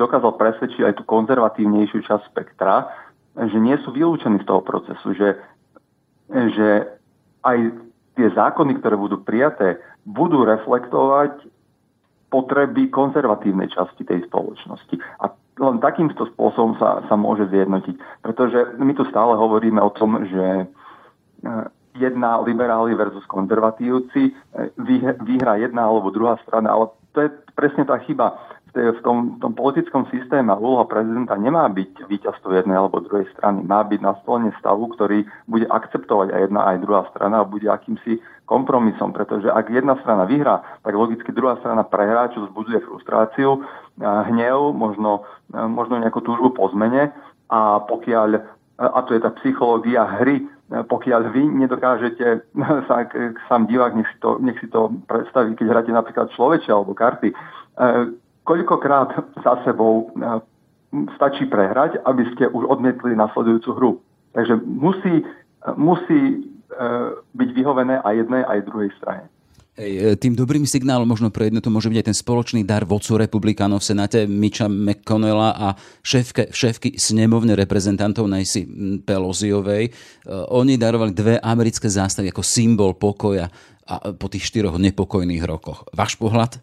dokázal 0.00 0.32
presvedčiť 0.40 0.80
aj 0.80 0.94
tú 0.96 1.04
konzervatívnejšiu 1.04 2.00
časť 2.08 2.24
spektra, 2.32 2.88
že 3.36 3.58
nie 3.60 3.76
sú 3.84 3.92
vylúčení 3.92 4.40
z 4.40 4.48
toho 4.48 4.64
procesu, 4.64 5.12
že, 5.12 5.36
že 6.32 6.88
aj 7.44 7.58
tie 8.16 8.28
zákony, 8.32 8.80
ktoré 8.80 8.96
budú 8.96 9.20
prijaté, 9.20 9.76
budú 10.08 10.44
reflektovať 10.48 11.48
potreby 12.32 12.88
konzervatívnej 12.88 13.68
časti 13.68 14.08
tej 14.08 14.24
spoločnosti. 14.24 14.96
A 15.20 15.28
len 15.60 15.84
takýmto 15.84 16.32
spôsobom 16.32 16.80
sa, 16.80 17.04
sa 17.04 17.14
môže 17.16 17.44
zjednotiť. 17.52 18.24
Pretože 18.24 18.80
my 18.80 18.92
tu 18.96 19.04
stále 19.12 19.36
hovoríme 19.36 19.84
o 19.84 19.92
tom, 19.92 20.16
že 20.24 20.64
jedna 21.92 22.40
liberáli 22.40 22.96
versus 22.96 23.24
konzervatívci, 23.28 24.32
vyhra 25.28 25.60
jedna 25.60 25.84
alebo 25.84 26.08
druhá 26.08 26.40
strana, 26.40 26.72
ale 26.72 26.88
to 27.12 27.18
je 27.24 27.28
presne 27.54 27.84
tá 27.84 28.00
chyba 28.02 28.40
v 28.72 29.00
tom, 29.04 29.36
v 29.36 29.38
tom 29.44 29.52
politickom 29.52 30.08
systéme 30.08 30.48
a 30.48 30.56
úloha 30.56 30.88
prezidenta 30.88 31.36
nemá 31.36 31.68
byť 31.68 32.08
víťazstvo 32.08 32.56
jednej 32.56 32.80
alebo 32.80 33.04
druhej 33.04 33.28
strany. 33.36 33.68
Má 33.68 33.84
byť 33.84 34.00
nastolenie 34.00 34.52
stavu, 34.56 34.88
ktorý 34.96 35.28
bude 35.44 35.68
akceptovať 35.68 36.32
aj 36.32 36.40
jedna 36.48 36.60
aj 36.64 36.76
druhá 36.80 37.04
strana 37.12 37.44
a 37.44 37.48
bude 37.48 37.68
akýmsi 37.68 38.24
kompromisom, 38.48 39.12
pretože 39.12 39.52
ak 39.52 39.68
jedna 39.68 40.00
strana 40.00 40.24
vyhrá, 40.24 40.64
tak 40.80 40.96
logicky 40.96 41.36
druhá 41.36 41.60
strana 41.60 41.84
prehrá, 41.84 42.32
čo 42.32 42.48
vzbudzuje 42.48 42.80
frustráciu, 42.88 43.60
hnev, 44.00 44.72
možno, 44.72 45.28
možno 45.52 46.00
nejakú 46.00 46.24
túžbu 46.24 46.56
po 46.56 46.72
zmene 46.72 47.12
a 47.52 47.76
pokiaľ, 47.84 48.40
a 48.80 48.98
to 49.04 49.12
je 49.12 49.20
tá 49.20 49.36
psychológia 49.44 50.08
hry, 50.16 50.48
pokiaľ 50.70 51.34
vy 51.34 51.42
nedokážete 51.48 52.26
sa, 52.88 53.08
sám 53.48 53.66
divák, 53.66 53.96
nech 53.96 54.08
si, 54.12 54.18
to, 54.20 54.38
nech 54.38 54.58
si 54.60 54.68
to 54.68 54.92
predstaví, 55.08 55.56
keď 55.56 55.66
hráte 55.68 55.92
napríklad 55.92 56.30
človeče 56.32 56.70
alebo 56.72 56.94
karty, 56.94 57.34
koľkokrát 58.44 59.14
za 59.42 59.54
sebou 59.64 60.10
e, 60.10 60.40
stačí 61.16 61.46
prehrať, 61.46 62.02
aby 62.04 62.26
ste 62.34 62.50
už 62.50 62.66
odmietli 62.66 63.14
nasledujúcu 63.14 63.70
hru. 63.74 63.92
Takže 64.34 64.58
musí, 64.66 65.22
e, 65.22 65.24
musí 65.78 66.20
e, 66.20 66.38
byť 67.34 67.48
vyhovené 67.54 68.02
aj 68.02 68.14
jednej, 68.26 68.42
aj 68.44 68.66
druhej 68.66 68.90
strane. 68.98 69.24
Hej, 69.72 70.20
tým 70.20 70.36
dobrým 70.36 70.68
signálom 70.68 71.08
možno 71.08 71.32
pre 71.32 71.48
jednotu 71.48 71.72
môže 71.72 71.88
byť 71.88 71.96
aj 71.96 72.08
ten 72.12 72.18
spoločný 72.20 72.60
dar 72.60 72.84
vodcu 72.84 73.16
republikánov 73.16 73.80
v 73.80 73.88
Senáte 73.88 74.28
Miča 74.28 74.68
McConnella 74.68 75.56
a 75.56 75.72
šéfke, 76.04 76.52
šéfky 76.52 77.00
snemovne 77.00 77.56
reprezentantov 77.56 78.28
Nancy 78.28 78.68
Pelosiovej. 79.00 79.88
Oni 80.52 80.76
darovali 80.76 81.16
dve 81.16 81.40
americké 81.40 81.88
zástavy 81.88 82.28
ako 82.28 82.44
symbol 82.44 83.00
pokoja 83.00 83.48
a 83.88 84.12
po 84.12 84.28
tých 84.28 84.44
štyroch 84.52 84.76
nepokojných 84.76 85.40
rokoch. 85.40 85.88
Váš 85.96 86.20
pohľad? 86.20 86.60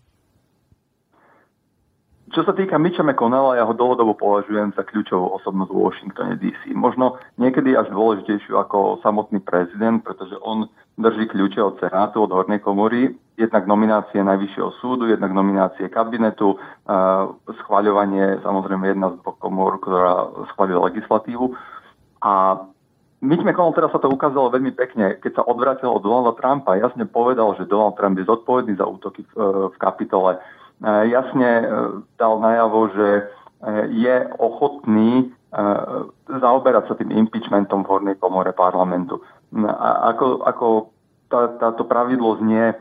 Čo 2.30 2.46
sa 2.46 2.54
týka 2.54 2.78
Mitcha 2.78 3.02
McConnella, 3.02 3.58
ja 3.58 3.66
ho 3.66 3.74
dlhodobo 3.74 4.14
považujem 4.14 4.70
za 4.78 4.86
kľúčovú 4.86 5.34
osobnosť 5.42 5.72
v 5.74 5.82
Washingtone 5.82 6.34
DC. 6.38 6.78
Možno 6.78 7.18
niekedy 7.42 7.74
až 7.74 7.90
dôležitejšiu 7.90 8.54
ako 8.54 9.02
samotný 9.02 9.42
prezident, 9.42 9.98
pretože 10.06 10.38
on 10.46 10.70
drží 11.02 11.26
kľúče 11.26 11.58
od 11.58 11.82
Senátu, 11.82 12.22
od 12.22 12.30
Hornej 12.30 12.62
komory, 12.62 13.18
jednak 13.34 13.66
nominácie 13.66 14.22
Najvyššieho 14.22 14.72
súdu, 14.78 15.10
jednak 15.10 15.34
nominácie 15.34 15.90
kabinetu, 15.90 16.54
schváľovanie, 17.66 18.46
samozrejme 18.46 18.94
jedna 18.94 19.10
z 19.10 19.18
komor, 19.42 19.82
ktorá 19.82 20.30
schválila 20.54 20.86
legislatívu. 20.94 21.58
A 22.22 22.62
Mitch 23.26 23.42
McConnell 23.42 23.74
teraz 23.74 23.90
sa 23.90 24.00
to 24.00 24.12
ukázalo 24.12 24.54
veľmi 24.54 24.78
pekne, 24.78 25.18
keď 25.18 25.42
sa 25.42 25.44
odvrátil 25.50 25.90
od 25.90 26.06
Donalda 26.06 26.38
Trumpa. 26.38 26.78
Jasne 26.78 27.10
povedal, 27.10 27.58
že 27.58 27.66
Donald 27.66 27.98
Trump 27.98 28.22
je 28.22 28.30
zodpovedný 28.30 28.78
za 28.78 28.86
útoky 28.86 29.26
v, 29.34 29.74
v 29.74 29.78
kapitole 29.82 30.38
E, 30.38 30.69
jasne 30.88 31.50
e, 31.60 31.66
dal 32.16 32.40
najavo, 32.40 32.82
že 32.96 33.08
e, 33.10 33.24
je 33.94 34.16
ochotný 34.40 35.34
zaoberať 36.30 36.84
sa 36.86 36.94
tým 36.94 37.10
impeachmentom 37.10 37.82
v 37.82 37.90
hornej 37.90 38.16
komore 38.22 38.54
parlamentu. 38.54 39.18
A 39.66 40.14
ako, 40.14 40.46
ako 40.46 40.68
tá, 41.26 41.50
táto 41.58 41.90
pravidlo 41.90 42.38
znie, 42.38 42.78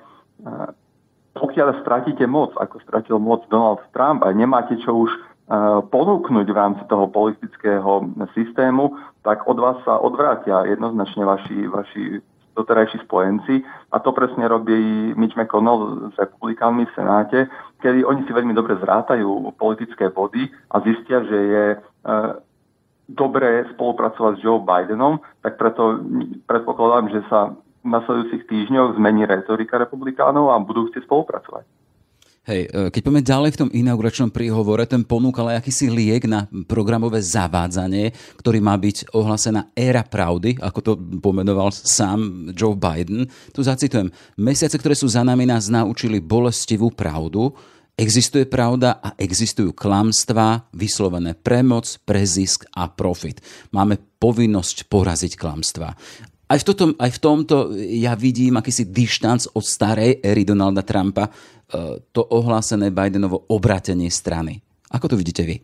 pokiaľ 1.32 1.80
stratíte 1.80 2.28
moc, 2.28 2.52
ako 2.61 2.76
stratil 2.84 3.16
moc 3.16 3.48
Donald 3.48 3.80
Trump 3.96 4.20
a 4.20 4.37
nemáte 4.37 4.76
čo 4.84 5.08
už 5.08 5.11
ponúknuť 5.88 6.44
v 6.44 6.58
rámci 6.61 6.84
toho 6.92 7.08
politického 7.08 8.04
systému, 8.37 8.92
tak 9.24 9.48
od 9.48 9.56
vás 9.56 9.80
sa 9.88 9.96
odvrátia 9.96 10.68
jednoznačne 10.68 11.24
vaši, 11.24 11.64
vaši 11.72 12.20
doterajší 12.59 12.99
spojenci 13.07 13.62
a 13.94 13.97
to 14.03 14.11
presne 14.11 14.42
robí 14.51 15.14
Mitch 15.14 15.38
McConnell 15.38 16.11
s 16.11 16.16
republikánmi 16.18 16.90
v 16.90 16.94
Senáte, 16.99 17.38
kedy 17.79 18.03
oni 18.03 18.27
si 18.27 18.35
veľmi 18.35 18.51
dobre 18.51 18.75
zrátajú 18.83 19.55
politické 19.55 20.11
body 20.11 20.51
a 20.75 20.83
zistia, 20.83 21.23
že 21.23 21.38
je 21.38 21.64
e, 21.75 21.79
dobré 23.07 23.64
spolupracovať 23.73 24.33
s 24.37 24.44
Joe 24.44 24.59
Bidenom, 24.59 25.23
tak 25.40 25.57
preto 25.57 26.03
predpokladám, 26.51 27.14
že 27.14 27.23
sa 27.31 27.55
v 27.87 27.88
nasledujúcich 27.88 28.51
týždňoch 28.51 28.99
zmení 28.99 29.25
retorika 29.25 29.79
republikánov 29.79 30.51
a 30.51 30.59
budú 30.59 30.90
chcieť 30.90 31.07
spolupracovať. 31.07 31.77
Hej, 32.48 32.64
e, 32.64 32.88
keď 32.88 33.00
poďme 33.04 33.20
ďalej 33.20 33.50
v 33.52 33.61
tom 33.61 33.70
inauguračnom 33.76 34.32
príhovore, 34.32 34.88
ten 34.88 35.04
ponúkal 35.04 35.52
aj 35.52 35.61
akýsi 35.61 35.92
liek 35.92 36.24
na 36.24 36.48
programové 36.64 37.20
zavádzanie, 37.20 38.16
ktorý 38.40 38.64
má 38.64 38.72
byť 38.72 39.12
ohlasená 39.12 39.68
éra 39.76 40.00
pravdy, 40.00 40.56
ako 40.56 40.78
to 40.80 40.92
pomenoval 41.20 41.68
sám 41.68 42.48
Joe 42.56 42.72
Biden. 42.72 43.28
Tu 43.52 43.61
zacitujem. 43.61 44.08
Mesiace, 44.40 44.80
ktoré 44.80 44.96
sú 44.96 45.04
za 45.12 45.20
nami, 45.20 45.44
nás 45.44 45.68
naučili 45.68 46.24
bolestivú 46.24 46.88
pravdu. 46.88 47.52
Existuje 48.00 48.48
pravda 48.48 48.96
a 48.96 49.12
existujú 49.20 49.76
klamstvá, 49.76 50.72
vyslovené 50.72 51.37
premoc, 51.37 51.84
prezisk 52.08 52.64
a 52.72 52.88
profit. 52.88 53.44
Máme 53.76 54.00
povinnosť 54.16 54.88
poraziť 54.88 55.37
klamstvá. 55.37 55.92
Aj 56.48 56.56
v, 56.56 56.64
toto, 56.64 56.96
aj 56.96 57.11
v 57.12 57.20
tomto 57.20 57.76
ja 57.76 58.16
vidím 58.16 58.56
akýsi 58.56 58.88
dištanc 58.88 59.52
od 59.52 59.61
starej 59.61 60.24
éry 60.24 60.48
Donalda 60.48 60.80
Trumpa, 60.80 61.28
E, 61.68 62.00
to 62.16 62.24
ohlásené 62.24 62.88
Bidenovo 62.88 63.44
obratenie 63.52 64.08
strany. 64.08 64.64
Ako 64.88 65.12
to 65.12 65.20
vidíte 65.20 65.44
vy? 65.44 65.61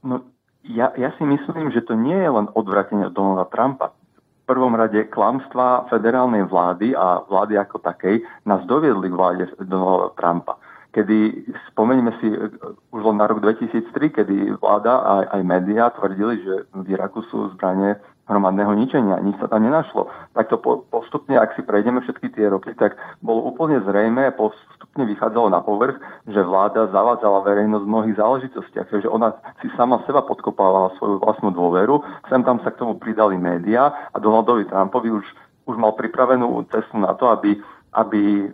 No, 0.00 0.24
ja, 0.64 0.88
ja 0.96 1.12
si 1.20 1.24
myslím, 1.28 1.68
že 1.68 1.84
to 1.84 1.92
nie 1.92 2.16
je 2.16 2.30
len 2.32 2.48
odvratenie 2.56 3.12
od 3.12 3.14
Donalda 3.14 3.44
Trumpa. 3.52 3.92
V 3.92 4.44
prvom 4.48 4.72
rade 4.72 5.04
klamstvá 5.12 5.92
federálnej 5.92 6.48
vlády 6.48 6.96
a 6.96 7.20
vlády 7.28 7.60
ako 7.60 7.76
takej 7.84 8.24
nás 8.48 8.64
doviedli 8.64 9.12
k 9.12 9.18
vláde 9.20 9.44
Donalda 9.60 10.16
Trumpa. 10.16 10.56
Kedy, 10.90 11.46
spomeňme 11.70 12.12
si 12.18 12.26
e, 12.26 12.50
už 12.90 13.00
len 13.06 13.16
na 13.22 13.30
rok 13.30 13.38
2003, 13.38 14.10
kedy 14.10 14.36
vláda 14.58 14.98
aj, 14.98 15.24
aj 15.38 15.42
médiá 15.46 15.84
tvrdili, 15.94 16.42
že 16.42 16.54
v 16.74 16.86
Iraku 16.98 17.22
sú 17.30 17.54
zbranie 17.54 17.94
hromadného 18.30 18.70
ničenia. 18.78 19.18
Nič 19.18 19.42
sa 19.42 19.50
tam 19.50 19.66
nenašlo. 19.66 20.06
Tak 20.38 20.46
to 20.46 20.56
postupne, 20.86 21.34
ak 21.34 21.58
si 21.58 21.66
prejdeme 21.66 21.98
všetky 22.06 22.30
tie 22.30 22.46
roky, 22.46 22.70
tak 22.78 22.94
bolo 23.18 23.50
úplne 23.50 23.82
zrejme, 23.82 24.30
postupne 24.38 25.02
vychádzalo 25.02 25.50
na 25.50 25.58
povrch, 25.58 25.98
že 26.30 26.38
vláda 26.46 26.86
zavádzala 26.94 27.42
verejnosť 27.42 27.84
v 27.84 27.92
mnohých 27.92 28.16
záležitostiach, 28.16 28.86
takže 28.86 29.10
ona 29.10 29.34
si 29.58 29.66
sama 29.74 30.06
seba 30.06 30.22
podkopávala 30.22 30.94
svoju 31.02 31.18
vlastnú 31.18 31.50
dôveru, 31.50 32.06
sem 32.30 32.46
tam 32.46 32.62
sa 32.62 32.70
k 32.70 32.78
tomu 32.78 33.02
pridali 33.02 33.34
médiá 33.34 33.90
a 34.14 34.16
Donaldovi 34.22 34.70
Trumpovi 34.70 35.10
už, 35.10 35.26
už 35.66 35.74
mal 35.74 35.98
pripravenú 35.98 36.62
cestu 36.70 37.02
na 37.02 37.18
to, 37.18 37.34
aby, 37.34 37.58
aby 37.98 38.46
e, 38.46 38.48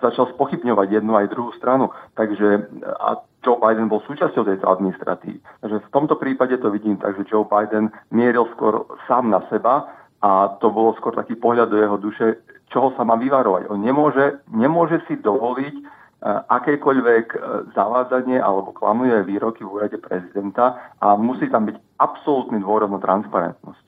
začal 0.00 0.30
spochybňovať 0.34 1.00
jednu 1.00 1.12
aj 1.18 1.30
druhú 1.30 1.50
stranu. 1.58 1.90
Takže 2.14 2.70
a 2.98 3.22
Joe 3.42 3.58
Biden 3.58 3.86
bol 3.86 4.02
súčasťou 4.02 4.42
tejto 4.44 4.66
administratívy. 4.66 5.38
Takže 5.62 5.78
v 5.78 5.92
tomto 5.94 6.18
prípade 6.18 6.58
to 6.58 6.70
vidím 6.74 6.98
tak, 6.98 7.14
že 7.16 7.28
Joe 7.30 7.46
Biden 7.46 7.94
mieril 8.10 8.50
skôr 8.54 8.86
sám 9.06 9.30
na 9.30 9.40
seba 9.46 9.86
a 10.18 10.58
to 10.58 10.74
bolo 10.74 10.98
skôr 10.98 11.14
taký 11.14 11.38
pohľad 11.38 11.70
do 11.70 11.78
jeho 11.78 11.96
duše, 11.96 12.42
čoho 12.74 12.90
sa 12.98 13.06
má 13.06 13.14
vyvarovať. 13.14 13.70
On 13.70 13.78
nemôže, 13.78 14.42
nemôže 14.50 14.98
si 15.06 15.14
dovoliť 15.22 15.74
e, 15.78 15.82
akékoľvek 16.50 17.26
e, 17.32 17.38
zavádzanie 17.78 18.42
alebo 18.42 18.74
klamuje 18.74 19.22
výroky 19.22 19.62
v 19.62 19.72
úrade 19.78 19.98
prezidenta 20.02 20.92
a 20.98 21.14
musí 21.14 21.46
tam 21.46 21.70
byť 21.70 21.78
absolútny 22.02 22.58
dôraz 22.58 22.90
na 22.90 22.98
transparentnosť. 22.98 23.87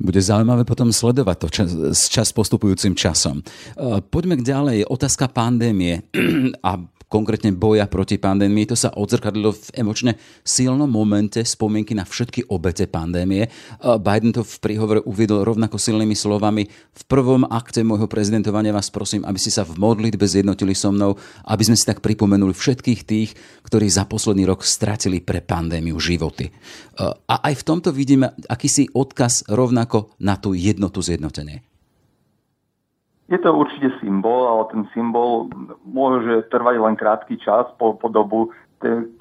Bude 0.00 0.20
zaujímavé 0.24 0.64
potom 0.64 0.88
sledovať 0.88 1.36
to 1.36 1.48
čas, 1.52 1.70
čas 2.08 2.32
postupujúcim 2.32 2.96
časom. 2.96 3.44
E, 3.44 4.00
poďme 4.00 4.40
k 4.40 4.46
ďalej. 4.48 4.88
Otázka 4.88 5.28
pandémie 5.28 6.08
a 6.68 6.80
konkrétne 7.10 7.50
boja 7.50 7.90
proti 7.90 8.22
pandémii. 8.22 8.70
To 8.70 8.78
sa 8.78 8.94
odzrkadlilo 8.94 9.50
v 9.50 9.68
emočne 9.74 10.14
silnom 10.46 10.86
momente 10.86 11.42
spomienky 11.42 11.98
na 11.98 12.06
všetky 12.06 12.46
obete 12.54 12.86
pandémie. 12.86 13.50
Biden 13.82 14.30
to 14.30 14.46
v 14.46 14.56
príhovore 14.62 15.02
uviedol 15.02 15.42
rovnako 15.42 15.74
silnými 15.74 16.14
slovami. 16.14 16.70
V 16.70 17.02
prvom 17.10 17.42
akte 17.50 17.82
môjho 17.82 18.06
prezidentovania 18.06 18.70
vás 18.70 18.94
prosím, 18.94 19.26
aby 19.26 19.42
ste 19.42 19.50
sa 19.50 19.66
v 19.66 19.74
modlitbe 19.74 20.22
zjednotili 20.22 20.78
so 20.78 20.94
mnou, 20.94 21.18
aby 21.50 21.62
sme 21.66 21.74
si 21.74 21.82
tak 21.82 21.98
pripomenuli 21.98 22.54
všetkých 22.54 23.00
tých, 23.02 23.34
ktorí 23.66 23.90
za 23.90 24.06
posledný 24.06 24.46
rok 24.46 24.62
stratili 24.62 25.18
pre 25.18 25.42
pandémiu 25.42 25.98
životy. 25.98 26.46
A 27.26 27.34
aj 27.50 27.58
v 27.58 27.66
tomto 27.66 27.90
vidíme 27.90 28.30
akýsi 28.46 28.86
odkaz 28.94 29.50
rovnako 29.50 30.14
na 30.22 30.38
tú 30.38 30.54
jednotu 30.54 31.02
zjednotenie. 31.02 31.66
Je 33.30 33.38
to 33.38 33.54
určite 33.54 33.94
symbol, 34.02 34.50
ale 34.50 34.62
ten 34.74 34.82
symbol 34.90 35.46
môže 35.86 36.50
trvať 36.50 36.76
len 36.82 36.94
krátky 36.98 37.38
čas 37.38 37.70
po, 37.78 37.94
po 37.94 38.10
dobu, 38.10 38.50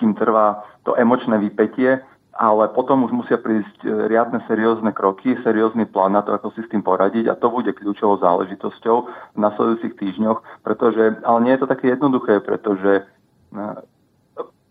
kým 0.01 0.17
trvá 0.17 0.65
to 0.81 0.97
emočné 0.97 1.37
vypetie, 1.37 2.01
ale 2.39 2.71
potom 2.71 3.03
už 3.03 3.11
musia 3.11 3.35
prísť 3.35 3.83
e, 3.83 4.07
riadne 4.07 4.39
seriózne 4.47 4.95
kroky, 4.95 5.35
seriózny 5.43 5.83
plán 5.91 6.15
na 6.15 6.23
to, 6.23 6.31
ako 6.31 6.55
si 6.55 6.63
s 6.63 6.71
tým 6.71 6.79
poradiť 6.79 7.27
a 7.27 7.35
to 7.35 7.51
bude 7.51 7.67
kľúčovou 7.67 8.15
záležitosťou 8.23 8.97
v 9.35 9.37
nasledujúcich 9.37 9.93
týždňoch, 9.99 10.63
pretože, 10.63 11.19
ale 11.27 11.39
nie 11.43 11.51
je 11.59 11.61
to 11.61 11.67
také 11.67 11.91
jednoduché, 11.91 12.39
pretože 12.39 13.03
e, 13.03 13.59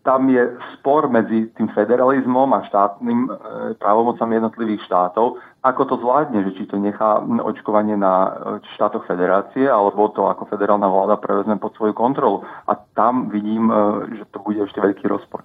tam 0.03 0.29
je 0.31 0.57
spor 0.79 1.11
medzi 1.11 1.51
tým 1.53 1.67
federalizmom 1.75 2.49
a 2.55 2.65
štátnym 2.65 3.19
e, 3.27 3.29
právomocami 3.75 4.39
jednotlivých 4.39 4.81
štátov, 4.87 5.37
ako 5.59 5.81
to 5.85 5.95
zvládne, 5.99 6.39
že 6.47 6.55
či 6.55 6.63
to 6.71 6.79
nechá 6.79 7.19
očkovanie 7.19 7.99
na 7.99 8.31
štátoch 8.79 9.03
federácie, 9.03 9.67
alebo 9.67 10.07
to 10.15 10.31
ako 10.31 10.47
federálna 10.47 10.87
vláda 10.87 11.19
prevezme 11.19 11.59
pod 11.59 11.75
svoju 11.75 11.91
kontrolu. 11.91 12.47
A 12.63 12.79
tam 12.95 13.27
vidím, 13.27 13.67
že 14.15 14.23
to 14.31 14.39
bude 14.39 14.63
ešte 14.63 14.79
veľký 14.79 15.03
rozpor. 15.11 15.43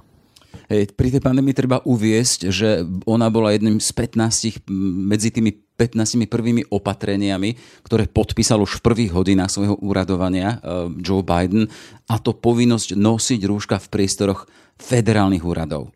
Pri 0.70 1.08
tej 1.10 1.22
pandémii 1.22 1.54
treba 1.54 1.82
uviesť, 1.84 2.48
že 2.48 2.82
ona 3.04 3.28
bola 3.28 3.52
jedným 3.52 3.78
z 3.78 3.90
15 3.92 4.66
medzi 5.04 5.30
tými 5.34 5.64
15 5.74 6.30
prvými 6.30 6.70
opatreniami, 6.70 7.82
ktoré 7.82 8.06
podpísal 8.06 8.62
už 8.62 8.78
v 8.78 8.84
prvých 8.86 9.10
hodinách 9.10 9.50
svojho 9.50 9.76
úradovania 9.82 10.62
uh, 10.62 10.86
Joe 11.02 11.26
Biden, 11.26 11.66
a 12.06 12.14
to 12.22 12.30
povinnosť 12.30 12.94
nosiť 12.94 13.40
rúška 13.42 13.76
v 13.82 13.90
priestoroch 13.90 14.46
federálnych 14.78 15.42
úradov. 15.42 15.90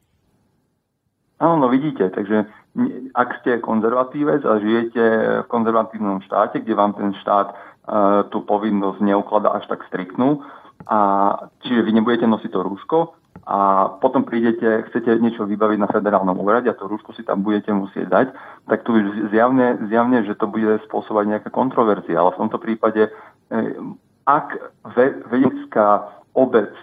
Áno, 1.39 1.63
no 1.63 1.67
vidíte, 1.71 2.11
takže 2.11 2.51
ak 3.15 3.29
ste 3.43 3.63
konzervatívec 3.63 4.43
a 4.43 4.59
žijete 4.59 5.03
v 5.47 5.49
konzervatívnom 5.51 6.27
štáte, 6.27 6.63
kde 6.67 6.75
vám 6.75 6.99
ten 6.99 7.15
štát 7.23 7.55
uh, 7.55 8.27
tú 8.35 8.43
povinnosť 8.43 8.99
neukladá 8.99 9.55
až 9.55 9.71
tak 9.71 9.87
striktnú, 9.87 10.43
a 10.87 10.99
čiže 11.67 11.83
vy 11.83 11.91
nebudete 11.91 12.27
nosiť 12.27 12.51
to 12.51 12.61
rúško, 12.63 12.99
a 13.49 13.89
potom 13.97 14.29
prídete, 14.29 14.85
chcete 14.93 15.17
niečo 15.25 15.49
vybaviť 15.49 15.79
na 15.81 15.89
federálnom 15.89 16.37
úrade 16.37 16.69
a 16.69 16.77
to 16.77 16.85
rúško 16.85 17.17
si 17.17 17.25
tam 17.25 17.41
budete 17.41 17.73
musieť 17.73 18.07
dať, 18.13 18.27
tak 18.69 18.85
tu 18.85 18.93
zjavne, 19.33 19.89
zjavne 19.89 20.21
že 20.29 20.37
to 20.37 20.45
bude 20.45 20.85
spôsobať 20.85 21.25
nejaká 21.33 21.49
kontroverzia. 21.49 22.21
Ale 22.21 22.37
v 22.37 22.41
tomto 22.45 22.61
prípade, 22.61 23.09
eh, 23.09 23.73
ak 24.29 24.53
vedecká 25.33 26.13
obec 26.37 26.77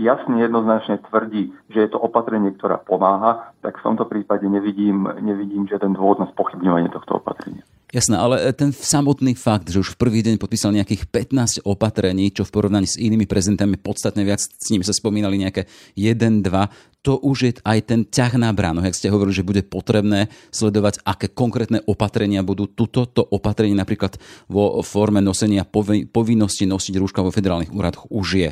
jasne 0.00 0.40
jednoznačne 0.40 1.00
tvrdí, 1.08 1.52
že 1.68 1.78
je 1.84 1.88
to 1.92 1.98
opatrenie, 2.00 2.52
ktorá 2.56 2.80
pomáha, 2.80 3.52
tak 3.60 3.78
v 3.80 3.84
tomto 3.84 4.08
prípade 4.08 4.44
nevidím, 4.48 5.08
nevidím 5.20 5.68
žiaden 5.68 5.92
dôvod 5.96 6.22
na 6.22 6.28
spochybňovanie 6.32 6.88
tohto 6.92 7.20
opatrenia. 7.20 7.64
Jasné, 7.92 8.16
ale 8.16 8.40
e, 8.40 8.56
ten 8.56 8.72
samotný 8.72 9.36
fakt, 9.36 9.68
že 9.68 9.84
už 9.84 9.92
v 9.92 10.00
prvý 10.00 10.24
deň 10.24 10.40
podpísal 10.40 10.72
nejakých 10.72 11.12
15 11.12 11.68
opatrení, 11.68 12.32
čo 12.32 12.48
v 12.48 12.52
porovnaní 12.56 12.88
s 12.88 12.96
inými 12.96 13.28
prezidentami 13.28 13.76
podstatne 13.76 14.24
viac, 14.24 14.40
s 14.40 14.66
nimi 14.72 14.80
sa 14.80 14.96
spomínali 14.96 15.36
nejaké 15.36 15.68
1, 15.92 16.40
2, 16.40 17.04
to 17.04 17.20
už 17.20 17.36
je 17.44 17.52
aj 17.60 17.78
ten 17.84 18.00
ťah 18.08 18.40
na 18.40 18.48
bránu. 18.54 18.80
Jak 18.80 18.96
ste 18.96 19.12
hovorili, 19.12 19.36
že 19.36 19.44
bude 19.44 19.60
potrebné 19.60 20.32
sledovať, 20.54 21.04
aké 21.04 21.28
konkrétne 21.34 21.84
opatrenia 21.84 22.40
budú. 22.40 22.64
Tuto 22.70 23.04
to 23.04 23.20
opatrenie 23.28 23.76
napríklad 23.76 24.16
vo 24.48 24.80
forme 24.80 25.20
nosenia 25.20 25.68
povinnosti 25.68 26.64
nosiť 26.64 26.94
rúška 26.96 27.20
vo 27.20 27.34
federálnych 27.34 27.74
úradoch 27.74 28.08
už 28.08 28.28
je 28.38 28.50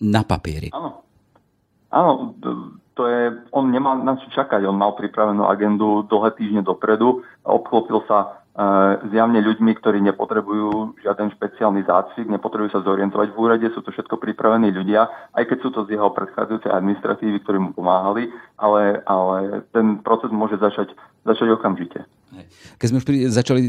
na 0.00 0.24
papieri. 0.24 0.72
Áno. 0.72 1.04
Áno, 1.90 2.38
to 2.94 3.02
je, 3.10 3.34
on 3.50 3.74
nemal 3.74 3.98
na 3.98 4.14
čo 4.14 4.30
čakať, 4.30 4.62
on 4.62 4.78
mal 4.78 4.94
pripravenú 4.94 5.42
agendu 5.50 6.06
dlhé 6.06 6.38
týždne 6.38 6.62
dopredu, 6.62 7.26
obklopil 7.42 8.06
sa 8.06 8.40
zjavne 9.08 9.40
ľuďmi, 9.40 9.72
ktorí 9.78 10.02
nepotrebujú 10.04 11.00
žiaden 11.00 11.32
špeciálny 11.38 11.86
zácvik, 11.86 12.28
nepotrebujú 12.28 12.74
sa 12.74 12.84
zorientovať 12.84 13.32
v 13.32 13.38
úrade, 13.38 13.66
sú 13.72 13.80
to 13.80 13.94
všetko 13.94 14.20
pripravení 14.20 14.74
ľudia, 14.74 15.08
aj 15.32 15.48
keď 15.48 15.58
sú 15.62 15.68
to 15.70 15.80
z 15.86 15.96
jeho 15.96 16.10
predchádzajúcej 16.12 16.68
administratívy, 16.68 17.40
ktorí 17.40 17.58
mu 17.62 17.70
pomáhali, 17.72 18.28
ale, 18.60 19.00
ale 19.06 19.64
ten 19.72 20.02
proces 20.02 20.28
môže 20.34 20.60
začať, 20.60 20.92
začať 21.24 21.56
okamžite. 21.56 22.04
Keď 22.78 22.86
sme 22.86 22.98
už 23.02 23.06
začali, 23.34 23.60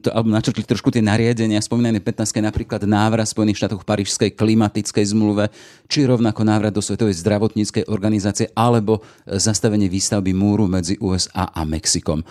to, 0.00 0.08
alebo 0.08 0.32
načrtli 0.32 0.64
trošku 0.64 0.88
tie 0.88 1.04
nariadenia, 1.04 1.60
spomínané 1.60 2.00
15. 2.00 2.40
napríklad 2.40 2.88
návrat 2.88 3.28
Spojených 3.28 3.60
štátov 3.60 3.84
v 3.84 3.88
Parížskej 3.88 4.30
klimatickej 4.34 5.04
zmluve, 5.12 5.52
či 5.84 6.08
rovnako 6.08 6.40
návrat 6.42 6.72
do 6.72 6.80
Svetovej 6.80 7.20
zdravotníckej 7.20 7.92
organizácie, 7.92 8.48
alebo 8.56 9.04
zastavenie 9.28 9.92
výstavby 9.92 10.32
múru 10.32 10.64
medzi 10.64 10.96
USA 10.98 11.52
a 11.52 11.62
Mexikom. 11.68 12.24
E, 12.24 12.26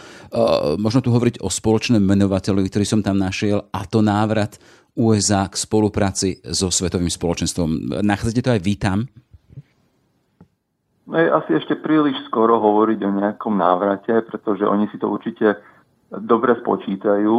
možno 0.82 1.05
tu 1.05 1.13
hovoriť 1.13 1.45
o 1.45 1.49
spoločnom 1.53 2.01
menovateľovi, 2.01 2.67
ktorý 2.67 2.86
som 2.89 3.05
tam 3.05 3.21
našiel, 3.21 3.69
a 3.69 3.86
to 3.86 4.01
návrat 4.01 4.58
USA 4.97 5.45
k 5.47 5.55
spolupráci 5.55 6.41
so 6.49 6.73
Svetovým 6.73 7.13
spoločenstvom. 7.13 8.01
Nachádzate 8.01 8.41
to 8.41 8.53
aj 8.58 8.62
vy 8.65 8.73
tam? 8.75 9.05
No 11.10 11.17
je 11.17 11.26
asi 11.26 11.58
ešte 11.58 11.74
príliš 11.82 12.22
skoro 12.30 12.62
hovoriť 12.62 13.00
o 13.02 13.15
nejakom 13.17 13.58
návrate, 13.58 14.13
pretože 14.30 14.62
oni 14.62 14.86
si 14.93 15.02
to 15.02 15.10
určite 15.10 15.58
dobre 16.13 16.54
spočítajú, 16.62 17.38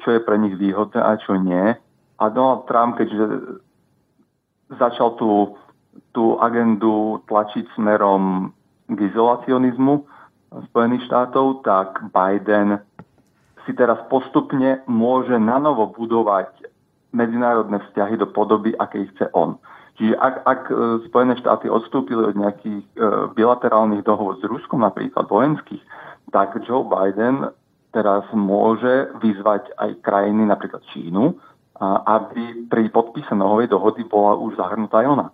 čo 0.00 0.08
je 0.08 0.20
pre 0.24 0.40
nich 0.40 0.56
výhodné 0.56 0.96
a 0.96 1.20
čo 1.20 1.36
nie. 1.36 1.76
A 2.16 2.24
Donald 2.32 2.64
Trump, 2.64 2.96
keďže 2.96 3.60
začal 4.80 5.20
tú, 5.20 5.52
tú 6.16 6.40
agendu 6.40 7.20
tlačiť 7.28 7.68
smerom 7.76 8.56
k 8.88 8.98
izolacionizmu 9.12 10.04
Spojených 10.72 11.04
štátov, 11.04 11.60
tak 11.60 12.00
Biden 12.08 12.80
si 13.68 13.76
teraz 13.76 14.00
postupne 14.08 14.80
môže 14.88 15.36
nanovo 15.36 15.92
budovať 15.92 16.72
medzinárodné 17.12 17.84
vzťahy 17.84 18.16
do 18.16 18.32
podoby, 18.32 18.72
aké 18.80 19.04
chce 19.12 19.28
on. 19.36 19.60
Čiže 20.00 20.16
ak, 20.16 20.34
ak 20.48 20.60
e, 20.72 20.74
Spojené 21.12 21.36
štáty 21.36 21.68
odstúpili 21.68 22.24
od 22.24 22.32
nejakých 22.32 22.88
e, 22.96 22.96
bilaterálnych 23.36 24.00
dohod 24.00 24.40
s 24.40 24.48
Ruskom, 24.48 24.80
napríklad 24.80 25.28
vojenských, 25.28 25.84
tak 26.32 26.56
Joe 26.64 26.88
Biden 26.88 27.52
teraz 27.92 28.24
môže 28.32 29.12
vyzvať 29.20 29.76
aj 29.76 30.00
krajiny, 30.00 30.48
napríklad 30.48 30.80
Čínu, 30.94 31.36
aby 32.06 32.70
pri 32.70 32.86
podpise 32.92 33.34
novej 33.34 33.66
dohody 33.66 34.06
bola 34.06 34.38
už 34.40 34.56
zahrnutá 34.56 35.04
aj 35.04 35.08
ona. 35.10 35.26
E, 35.28 35.32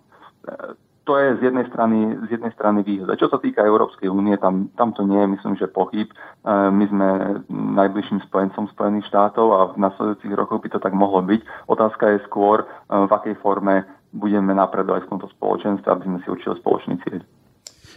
to 1.07 1.15
je 1.15 1.39
z 1.39 1.41
jednej 1.47 1.63
strany, 1.71 2.19
z 2.27 2.35
jednej 2.35 2.51
strany 2.51 2.83
výhoda. 2.83 3.15
Čo 3.15 3.31
sa 3.31 3.39
týka 3.39 3.63
Európskej 3.63 4.11
únie, 4.11 4.35
tam, 4.35 4.67
tam 4.75 4.91
to 4.91 5.07
nie 5.07 5.23
je, 5.23 5.39
myslím, 5.39 5.55
že 5.55 5.71
pochyb. 5.71 6.11
My 6.43 6.83
sme 6.83 7.07
najbližším 7.47 8.27
spojencom 8.27 8.67
Spojených 8.75 9.07
štátov 9.07 9.47
a 9.55 9.59
v 9.71 9.87
nasledujúcich 9.87 10.35
rokoch 10.35 10.59
by 10.59 10.75
to 10.75 10.83
tak 10.83 10.91
mohlo 10.91 11.23
byť. 11.23 11.71
Otázka 11.71 12.11
je 12.11 12.27
skôr, 12.27 12.67
v 12.91 13.07
akej 13.07 13.39
forme 13.39 13.87
budeme 14.13 14.55
napredovať 14.55 15.07
v 15.07 15.11
tomto 15.15 15.27
spoločenstve, 15.37 15.87
aby 15.87 16.03
sme 16.07 16.17
si 16.23 16.27
určili 16.31 16.53
spoločný 16.59 16.95
cieľ. 17.03 17.21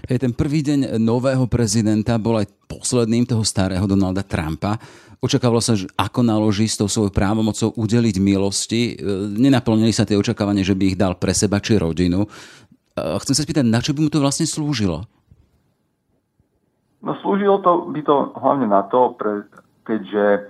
Hej, 0.09 0.25
ten 0.25 0.33
prvý 0.33 0.65
deň 0.65 0.97
nového 0.97 1.45
prezidenta 1.45 2.17
bol 2.17 2.41
aj 2.41 2.49
posledným 2.65 3.29
toho 3.29 3.45
starého 3.45 3.85
Donalda 3.85 4.25
Trumpa. 4.25 4.81
Očakávalo 5.21 5.61
sa, 5.61 5.77
že 5.77 5.85
ako 6.01 6.25
naloží 6.25 6.65
s 6.65 6.81
tou 6.81 6.89
svojou 6.89 7.13
právomocou 7.13 7.77
udeliť 7.77 8.17
milosti. 8.17 8.97
E, 8.97 9.05
nenaplnili 9.37 9.93
sa 9.93 10.09
tie 10.09 10.17
očakávania, 10.17 10.65
že 10.65 10.73
by 10.73 10.85
ich 10.89 10.97
dal 10.97 11.21
pre 11.21 11.37
seba 11.37 11.61
či 11.61 11.77
rodinu. 11.77 12.25
E, 12.25 12.29
chcem 13.21 13.37
sa 13.37 13.45
spýtať, 13.45 13.69
na 13.69 13.85
čo 13.85 13.93
by 13.93 14.01
mu 14.01 14.09
to 14.09 14.25
vlastne 14.25 14.49
slúžilo? 14.49 15.05
No 17.05 17.13
slúžilo 17.21 17.61
to, 17.61 17.93
by 17.93 18.01
to 18.01 18.33
hlavne 18.41 18.73
na 18.73 18.81
to, 18.89 19.13
pre, 19.21 19.45
keďže 19.85 20.49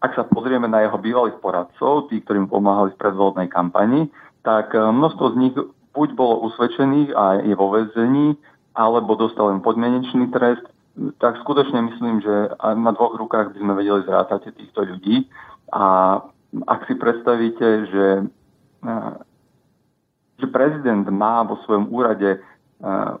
ak 0.00 0.12
sa 0.16 0.24
pozrieme 0.28 0.68
na 0.68 0.84
jeho 0.84 0.96
bývalých 0.96 1.40
poradcov, 1.40 2.08
tí, 2.08 2.20
ktorí 2.24 2.44
mu 2.44 2.48
pomáhali 2.48 2.96
v 2.96 3.00
predvolebnej 3.00 3.48
kampani, 3.52 4.08
tak 4.46 4.70
eh, 4.78 4.78
množstvo 4.78 5.34
z 5.34 5.36
nich 5.42 5.54
buď 5.90 6.08
bolo 6.14 6.46
usvedčených 6.46 7.10
a 7.18 7.42
je 7.42 7.54
vo 7.58 7.74
väzení, 7.74 8.38
alebo 8.78 9.18
dostal 9.18 9.50
len 9.50 9.64
podmienečný 9.64 10.30
trest, 10.30 10.62
tak 11.18 11.40
skutočne 11.42 11.92
myslím, 11.92 12.20
že 12.20 12.52
na 12.60 12.92
dvoch 12.92 13.16
rukách 13.16 13.52
by 13.52 13.58
sme 13.60 13.72
vedeli 13.76 14.00
zrátať 14.04 14.52
týchto 14.52 14.84
ľudí. 14.84 15.28
A 15.72 16.16
ak 16.68 16.88
si 16.88 16.94
predstavíte, 16.94 17.68
že, 17.90 18.06
eh, 18.86 19.14
že 20.38 20.46
prezident 20.46 21.04
má 21.10 21.42
vo 21.42 21.58
svojom 21.66 21.90
úrade, 21.90 22.38
eh, 22.38 23.12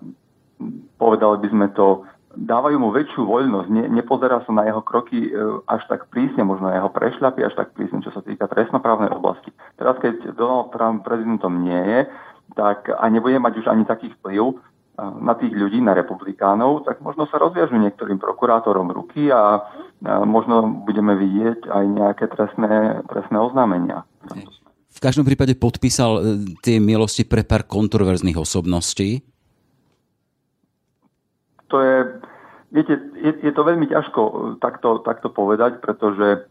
povedali 0.96 1.36
by 1.42 1.48
sme 1.50 1.66
to, 1.74 2.06
dávajú 2.36 2.76
mu 2.76 2.92
väčšiu 2.92 3.24
voľnosť, 3.24 3.68
ne, 3.72 3.84
nepozerá 3.88 4.44
sa 4.44 4.52
na 4.52 4.68
jeho 4.68 4.84
kroky 4.84 5.28
e, 5.28 5.30
až 5.64 5.82
tak 5.88 6.12
prísne, 6.12 6.44
možno 6.44 6.68
jeho 6.68 6.92
prešľapy 6.92 7.40
až 7.40 7.56
tak 7.56 7.72
prísne, 7.72 8.04
čo 8.04 8.12
sa 8.12 8.20
týka 8.20 8.44
trestnoprávnej 8.46 9.08
oblasti. 9.10 9.50
Teraz, 9.80 9.96
keď 9.98 10.36
Donald 10.36 10.70
Trump 10.76 11.02
prezidentom 11.02 11.64
nie 11.64 11.80
je, 11.80 12.00
tak 12.54 12.92
a 12.92 13.04
nebude 13.08 13.40
mať 13.40 13.64
už 13.64 13.66
ani 13.72 13.88
taký 13.88 14.12
vplyv 14.20 14.52
e, 14.52 14.54
na 15.00 15.34
tých 15.34 15.56
ľudí, 15.56 15.80
na 15.80 15.96
republikánov, 15.96 16.84
tak 16.84 17.00
možno 17.00 17.24
sa 17.26 17.40
rozviažu 17.40 17.80
niektorým 17.80 18.20
prokurátorom 18.20 18.92
ruky 18.92 19.32
a, 19.32 19.64
a 20.04 20.22
možno 20.28 20.84
budeme 20.84 21.16
vidieť 21.16 21.66
aj 21.72 21.84
nejaké 21.88 22.24
trestné, 22.28 23.00
trestné 23.08 23.36
oznámenia. 23.40 24.04
V 24.92 25.00
každom 25.00 25.24
prípade 25.24 25.56
podpísal 25.56 26.12
e, 26.20 26.20
tie 26.60 26.76
milosti 26.76 27.24
pre 27.24 27.40
pár 27.42 27.64
kontroverzných 27.64 28.36
osobností, 28.36 29.24
to 31.66 31.82
je, 31.82 31.96
viete, 32.76 33.00
je, 33.16 33.32
je 33.40 33.52
to 33.56 33.62
veľmi 33.64 33.88
ťažko 33.88 34.20
e, 34.20 34.32
takto, 34.60 35.00
takto 35.00 35.32
povedať, 35.32 35.80
pretože 35.80 36.44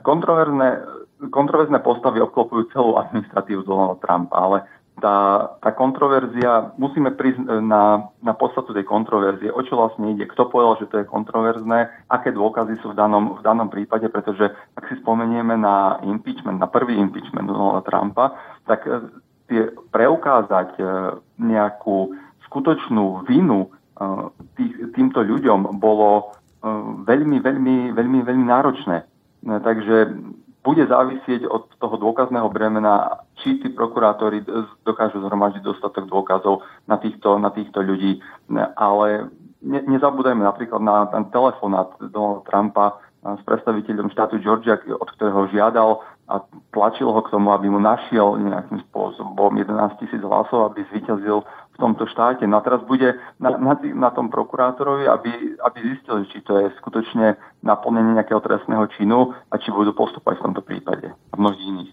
kontroverzné, 0.00 0.80
kontroverzné 1.28 1.84
postavy 1.84 2.24
obklopujú 2.24 2.72
celú 2.72 2.96
administratívu 2.96 3.68
Donalda 3.68 4.00
Trumpa, 4.00 4.36
ale 4.40 4.58
tá, 5.00 5.48
tá 5.60 5.72
kontroverzia, 5.72 6.72
musíme 6.76 7.16
prísť 7.16 7.64
na, 7.64 8.12
na 8.20 8.32
podstatu 8.36 8.76
tej 8.76 8.84
kontroverzie, 8.84 9.48
o 9.48 9.60
čo 9.64 9.76
vlastne 9.76 10.12
ide, 10.12 10.28
kto 10.28 10.52
povedal, 10.52 10.84
že 10.84 10.88
to 10.88 10.96
je 11.00 11.12
kontroverzné, 11.12 12.08
aké 12.12 12.32
dôkazy 12.32 12.80
sú 12.80 12.92
v 12.92 12.98
danom, 13.00 13.40
v 13.40 13.42
danom 13.44 13.68
prípade, 13.72 14.08
pretože 14.12 14.52
ak 14.76 14.84
si 14.88 14.96
spomenieme 15.00 15.56
na 15.56 16.00
impeachment, 16.04 16.60
na 16.60 16.68
prvý 16.68 16.96
impeachment 16.96 17.48
Donalda 17.48 17.84
Trumpa, 17.84 18.36
tak 18.68 18.84
tie 19.48 19.72
preukázať 19.90 20.76
nejakú 21.40 22.14
skutočnú 22.48 23.24
vinu 23.24 23.72
tých, 24.58 24.72
týmto 24.94 25.22
ľuďom 25.22 25.78
bolo 25.78 26.36
veľmi, 27.06 27.42
veľmi, 27.42 27.76
veľmi, 27.92 28.18
veľmi 28.22 28.46
náročné. 28.46 29.02
Takže 29.42 29.96
bude 30.62 30.86
závisieť 30.86 31.42
od 31.50 31.74
toho 31.82 31.98
dôkazného 31.98 32.46
bremena, 32.46 33.26
či 33.42 33.58
tí 33.58 33.68
prokurátori 33.74 34.46
dokážu 34.86 35.18
zhromažiť 35.18 35.58
dostatok 35.58 36.06
dôkazov 36.06 36.62
na 36.86 37.02
týchto, 37.02 37.42
na 37.42 37.50
týchto 37.50 37.82
ľudí. 37.82 38.22
Ale 38.78 39.26
ne, 39.58 39.80
nezabúdajme 39.90 40.46
napríklad 40.46 40.78
na 40.78 41.10
ten 41.10 41.26
telefonát 41.34 41.90
Donalda 41.98 42.46
Trumpa 42.46 42.86
s 43.22 43.42
predstaviteľom 43.46 44.10
štátu 44.14 44.38
Georgia, 44.42 44.78
od 44.78 45.08
ktorého 45.18 45.50
žiadal 45.50 46.02
a 46.30 46.42
tlačil 46.74 47.10
ho 47.10 47.20
k 47.22 47.30
tomu, 47.34 47.50
aby 47.54 47.66
mu 47.70 47.82
našiel 47.82 48.38
nejakým 48.38 48.82
spôsobom 48.90 49.50
11 49.58 49.98
tisíc 49.98 50.22
hlasov, 50.22 50.70
aby 50.70 50.86
zvíťazil 50.90 51.42
v 51.72 51.76
tomto 51.80 52.04
štáte. 52.04 52.44
No 52.44 52.60
a 52.60 52.64
teraz 52.64 52.84
bude 52.84 53.16
na, 53.40 53.56
na, 53.56 53.74
na 53.80 54.10
tom 54.12 54.28
prokurátorovi, 54.28 55.08
aby, 55.08 55.56
aby 55.56 55.78
zistil, 55.80 56.28
či 56.28 56.44
to 56.44 56.60
je 56.60 56.66
skutočne 56.78 57.40
naplnenie 57.64 58.20
nejakého 58.20 58.44
trestného 58.44 58.84
činu 58.92 59.32
a 59.48 59.54
či 59.56 59.72
budú 59.72 59.96
postupovať 59.96 60.36
v 60.38 60.44
tomto 60.50 60.62
prípade 60.62 61.08
a 61.08 61.34
mnohých 61.34 61.64
iných. 61.64 61.92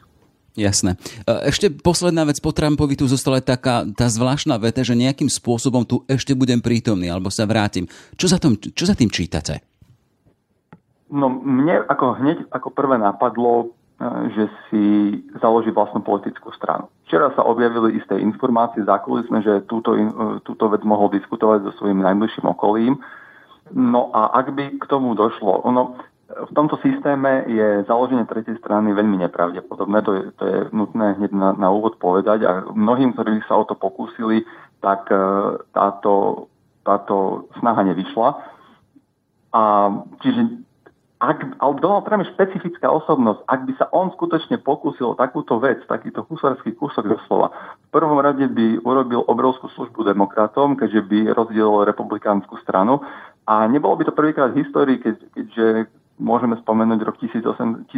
Jasné. 0.60 1.00
E, 1.24 1.48
ešte 1.48 1.72
posledná 1.72 2.28
vec 2.28 2.44
po 2.44 2.52
Trumpovi 2.52 3.00
tu 3.00 3.08
zostala 3.08 3.40
taká 3.40 3.88
tá 3.96 4.12
zvláštna 4.12 4.60
veta, 4.60 4.84
že 4.84 5.00
nejakým 5.00 5.32
spôsobom 5.32 5.88
tu 5.88 6.04
ešte 6.12 6.36
budem 6.36 6.60
prítomný 6.60 7.08
alebo 7.08 7.32
sa 7.32 7.48
vrátim. 7.48 7.88
Čo 8.20 8.28
za, 8.28 8.38
tom, 8.42 8.60
čo 8.60 8.84
za 8.84 9.00
tým 9.00 9.08
čítate? 9.08 9.64
No 11.10 11.32
mne 11.32 11.88
ako 11.90 12.22
hneď 12.22 12.38
ako 12.54 12.70
prvé 12.70 13.02
napadlo, 13.02 13.74
že 14.32 14.48
si 14.70 14.84
založí 15.44 15.76
vlastnú 15.76 16.00
politickú 16.00 16.56
stranu. 16.56 16.88
Včera 17.04 17.36
sa 17.36 17.44
objavili 17.44 18.00
isté 18.00 18.16
informácie, 18.16 18.88
sme, 19.28 19.44
že 19.44 19.68
túto, 19.68 19.92
túto 20.48 20.72
vec 20.72 20.88
mohol 20.88 21.12
diskutovať 21.12 21.68
so 21.68 21.72
svojím 21.84 22.00
najbližším 22.08 22.48
okolím. 22.48 22.96
No 23.76 24.08
a 24.16 24.32
ak 24.40 24.56
by 24.56 24.80
k 24.80 24.86
tomu 24.88 25.20
došlo, 25.20 25.68
ono, 25.68 26.00
v 26.30 26.52
tomto 26.56 26.80
systéme 26.80 27.44
je 27.52 27.84
založenie 27.92 28.24
tretej 28.24 28.56
strany 28.64 28.96
veľmi 28.96 29.20
nepravdepodobné, 29.28 30.00
to 30.08 30.12
je, 30.16 30.24
to 30.40 30.44
je 30.48 30.58
nutné 30.72 31.20
hneď 31.20 31.32
na, 31.36 31.50
na 31.58 31.68
úvod 31.68 32.00
povedať 32.00 32.48
a 32.48 32.52
mnohým, 32.72 33.12
ktorí 33.14 33.44
sa 33.52 33.60
o 33.60 33.68
to 33.68 33.76
pokúsili, 33.76 34.48
tak 34.80 35.12
e, 35.12 35.20
táto, 35.76 36.46
táto 36.88 37.50
snaha 37.60 37.84
nevyšla. 37.84 38.30
A 39.50 39.64
čiže 40.22 40.69
ak, 41.20 41.60
ale 41.60 41.84
Donald 41.84 42.08
Trump 42.08 42.24
je 42.24 42.32
špecifická 42.32 42.88
osobnosť. 42.88 43.44
Ak 43.44 43.68
by 43.68 43.74
sa 43.76 43.92
on 43.92 44.08
skutočne 44.16 44.56
pokúsil 44.64 45.20
takúto 45.20 45.60
vec, 45.60 45.84
takýto 45.84 46.24
husarský 46.24 46.72
kúsok 46.80 47.12
doslova, 47.12 47.52
v 47.76 47.90
prvom 47.92 48.24
rade 48.24 48.48
by 48.48 48.80
urobil 48.88 49.28
obrovskú 49.28 49.68
službu 49.76 50.08
demokratom, 50.08 50.80
keďže 50.80 51.04
by 51.12 51.20
rozdielil 51.36 51.84
republikánsku 51.84 52.56
stranu. 52.64 53.04
A 53.44 53.68
nebolo 53.68 54.00
by 54.00 54.08
to 54.08 54.16
prvýkrát 54.16 54.56
v 54.56 54.64
histórii, 54.64 54.96
keď, 55.04 55.16
keďže 55.36 55.66
môžeme 56.20 56.60
spomenúť 56.60 57.00
rok 57.08 57.16
1912, 57.18 57.90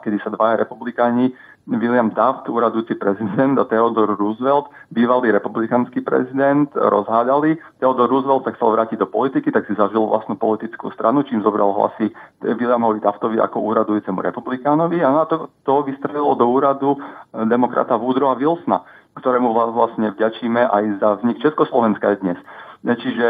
kedy 0.00 0.16
sa 0.22 0.30
dvaja 0.30 0.62
republikáni, 0.62 1.34
William 1.64 2.12
Taft, 2.12 2.44
úradujúci 2.44 2.94
prezident 3.00 3.56
a 3.56 3.64
Theodore 3.64 4.14
Roosevelt, 4.20 4.68
bývalý 4.92 5.32
republikánsky 5.32 6.04
prezident, 6.04 6.68
rozhádali. 6.76 7.56
Theodore 7.80 8.12
Roosevelt 8.12 8.44
sa 8.44 8.52
chcel 8.52 8.68
vrátiť 8.76 8.98
do 9.00 9.08
politiky, 9.08 9.48
tak 9.48 9.64
si 9.64 9.74
zažil 9.74 10.04
vlastnú 10.04 10.36
politickú 10.36 10.92
stranu, 10.92 11.24
čím 11.24 11.40
zobral 11.40 11.72
hlasy 11.72 12.12
Williamovi 12.44 13.00
Taftovi 13.00 13.40
ako 13.40 13.64
úradujúcemu 13.64 14.20
republikánovi 14.20 15.00
a 15.00 15.08
na 15.08 15.24
to, 15.24 15.48
to 15.64 15.88
vystrelilo 15.88 16.36
do 16.36 16.44
úradu 16.44 17.00
demokrata 17.32 17.96
Woodrowa 17.96 18.36
Wilsona, 18.36 18.84
ktorému 19.16 19.56
vlastne 19.72 20.12
vďačíme 20.12 20.68
aj 20.68 20.84
za 21.00 21.08
vznik 21.20 21.40
Československa 21.40 22.20
dnes. 22.20 22.36
Čiže 22.84 23.26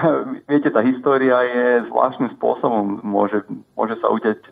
viete, 0.50 0.68
tá 0.68 0.84
história 0.84 1.40
je 1.48 1.88
zvláštnym 1.88 2.36
spôsobom, 2.36 3.00
môže, 3.00 3.40
môže 3.72 3.96
sa 4.04 4.12
udeť 4.12 4.44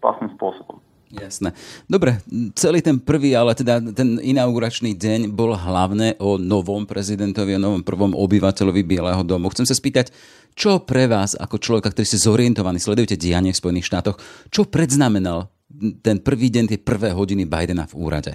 vlastným 0.00 0.32
spôsobom. 0.40 0.80
Jasné. 1.12 1.52
Dobre, 1.84 2.24
celý 2.56 2.80
ten 2.80 2.96
prvý, 2.96 3.36
ale 3.36 3.52
teda 3.52 3.84
ten 3.92 4.16
inauguračný 4.16 4.96
deň 4.96 5.28
bol 5.36 5.52
hlavne 5.52 6.16
o 6.16 6.40
novom 6.40 6.88
prezidentovi, 6.88 7.52
o 7.52 7.60
novom 7.60 7.84
prvom 7.84 8.16
obyvateľovi 8.16 8.80
Bieleho 8.80 9.20
domu. 9.20 9.52
Chcem 9.52 9.68
sa 9.68 9.76
spýtať, 9.76 10.08
čo 10.56 10.80
pre 10.80 11.04
vás, 11.04 11.36
ako 11.36 11.60
človeka, 11.60 11.92
ktorý 11.92 12.08
ste 12.08 12.16
zorientovaní, 12.16 12.80
sledujete 12.80 13.20
dianie 13.20 13.52
v 13.52 13.60
Spojených 13.60 13.92
štátoch, 13.92 14.16
čo 14.48 14.64
predznamenal 14.64 15.52
ten 16.00 16.16
prvý 16.24 16.48
deň, 16.48 16.64
tie 16.72 16.80
prvé 16.80 17.12
hodiny 17.12 17.44
Bidena 17.44 17.84
v 17.84 17.94
úrade? 18.00 18.32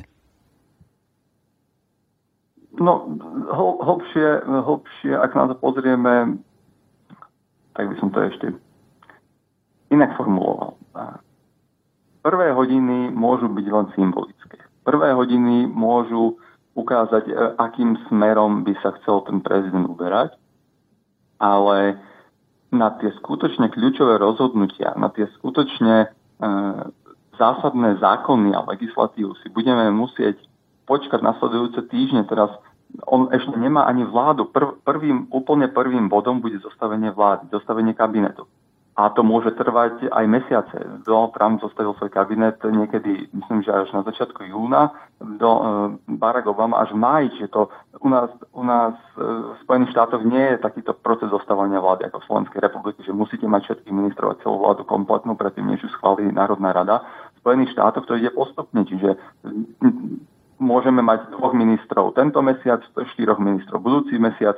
No, 2.78 3.10
hlbšie, 3.82 4.46
hlbšie, 4.46 5.14
ak 5.18 5.34
na 5.34 5.50
to 5.50 5.56
pozrieme, 5.58 6.38
tak 7.74 7.90
by 7.90 7.96
som 7.98 8.14
to 8.14 8.22
ešte 8.22 8.54
inak 9.90 10.14
formuloval. 10.18 10.78
Prvé 12.22 12.52
hodiny 12.52 13.10
môžu 13.14 13.48
byť 13.48 13.66
len 13.72 13.88
symbolické. 13.96 14.60
Prvé 14.84 15.16
hodiny 15.16 15.66
môžu 15.68 16.38
ukázať, 16.78 17.24
e, 17.28 17.34
akým 17.58 17.98
smerom 18.08 18.62
by 18.62 18.76
sa 18.84 18.94
chcel 19.02 19.26
ten 19.26 19.42
prezident 19.42 19.88
uberať, 19.90 20.38
ale 21.42 21.98
na 22.70 22.94
tie 23.00 23.10
skutočne 23.24 23.72
kľúčové 23.72 24.20
rozhodnutia, 24.20 24.94
na 25.00 25.10
tie 25.10 25.26
skutočne 25.40 25.96
e, 26.04 26.08
zásadné 27.40 27.98
zákony 27.98 28.54
a 28.54 28.66
legislatívu 28.68 29.34
si 29.42 29.48
budeme 29.50 29.88
musieť 29.94 30.38
počkať 30.86 31.24
nasledujúce 31.24 31.88
týždne. 31.88 32.28
Teraz 32.28 32.52
on 33.06 33.30
ešte 33.30 33.54
nemá 33.54 33.86
ani 33.86 34.08
vládu. 34.08 34.50
Prv, 34.50 34.82
prvým, 34.82 35.30
úplne 35.30 35.70
prvým 35.70 36.10
bodom 36.10 36.42
bude 36.42 36.58
zostavenie 36.58 37.14
vlády, 37.14 37.52
zostavenie 37.54 37.94
kabinetu. 37.94 38.50
A 38.98 39.14
to 39.14 39.22
môže 39.22 39.54
trvať 39.54 40.10
aj 40.10 40.26
mesiace. 40.26 40.74
Donald 41.06 41.38
Trump 41.38 41.62
zostavil 41.62 41.94
svoj 42.02 42.10
kabinet 42.10 42.58
niekedy, 42.66 43.30
myslím, 43.30 43.62
že 43.62 43.70
až 43.70 43.94
na 43.94 44.02
začiatku 44.02 44.42
júna, 44.42 44.90
do, 45.22 45.52
uh, 45.54 45.62
Barack 46.18 46.50
Obama 46.50 46.82
až 46.82 46.98
v 46.98 47.06
máji, 47.06 47.28
čiže 47.38 47.54
to 47.54 47.70
u 48.02 48.10
nás, 48.10 48.34
u 48.58 48.66
nás 48.66 48.98
uh, 49.22 49.54
v 49.54 49.58
Spojených 49.70 49.94
štátoch 49.94 50.26
nie 50.26 50.42
je 50.42 50.66
takýto 50.66 50.98
proces 50.98 51.30
zostávania 51.30 51.78
vlády 51.78 52.10
ako 52.10 52.26
v 52.26 52.26
Slovenskej 52.26 52.60
republiky, 52.66 53.06
že 53.06 53.14
musíte 53.14 53.46
mať 53.46 53.70
všetkých 53.70 53.94
ministrov 53.94 54.34
a 54.34 54.42
celú 54.42 54.66
vládu 54.66 54.82
kompletnú 54.82 55.38
predtým, 55.38 55.70
než 55.70 55.86
ju 55.86 55.94
schválí 55.94 56.34
Národná 56.34 56.74
rada. 56.74 57.06
V 57.38 57.46
Spojených 57.46 57.78
štátoch 57.78 58.10
to 58.10 58.18
ide 58.18 58.34
postupne, 58.34 58.82
čiže 58.82 59.14
môžeme 60.58 61.02
mať 61.06 61.34
dvoch 61.34 61.54
ministrov 61.54 62.18
tento 62.18 62.42
mesiac, 62.42 62.82
štyroch 63.14 63.38
ministrov 63.38 63.82
budúci 63.82 64.18
mesiac. 64.18 64.58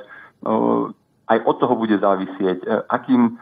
Aj 1.30 1.38
od 1.46 1.56
toho 1.62 1.78
bude 1.78 1.94
závisieť, 1.94 2.58
e, 2.66 2.66
akým 2.90 3.22
e, 3.22 3.32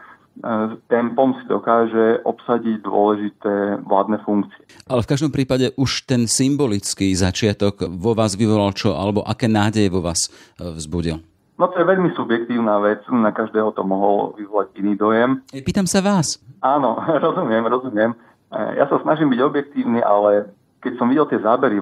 tempom 0.93 1.33
si 1.41 1.49
dokáže 1.49 2.21
obsadiť 2.21 2.85
dôležité 2.85 3.81
vládne 3.81 4.21
funkcie. 4.21 4.61
Ale 4.85 5.01
v 5.01 5.09
každom 5.09 5.33
prípade 5.33 5.73
už 5.73 6.05
ten 6.05 6.29
symbolický 6.29 7.09
začiatok 7.17 7.89
vo 7.89 8.13
vás 8.13 8.37
vyvolal 8.37 8.77
čo, 8.77 8.93
alebo 8.93 9.25
aké 9.25 9.49
nádeje 9.49 9.89
vo 9.89 10.05
vás 10.05 10.29
e, 10.29 10.69
vzbudil? 10.69 11.17
No 11.57 11.65
to 11.73 11.81
je 11.81 11.89
veľmi 11.89 12.13
subjektívna 12.13 12.77
vec, 12.77 13.01
na 13.09 13.33
každého 13.33 13.73
to 13.73 13.81
mohol 13.81 14.37
vyvolať 14.37 14.69
iný 14.77 14.93
dojem. 14.93 15.41
Pýtam 15.49 15.89
sa 15.89 16.05
vás. 16.05 16.37
Áno, 16.61 16.93
rozumiem, 17.25 17.65
rozumiem. 17.65 18.13
Ja 18.53 18.85
sa 18.89 18.97
snažím 19.01 19.33
byť 19.33 19.41
objektívny, 19.45 20.01
ale 20.01 20.49
keď 20.79 20.93
som 20.95 21.11
videl 21.11 21.27
tie 21.27 21.43
zábery 21.43 21.79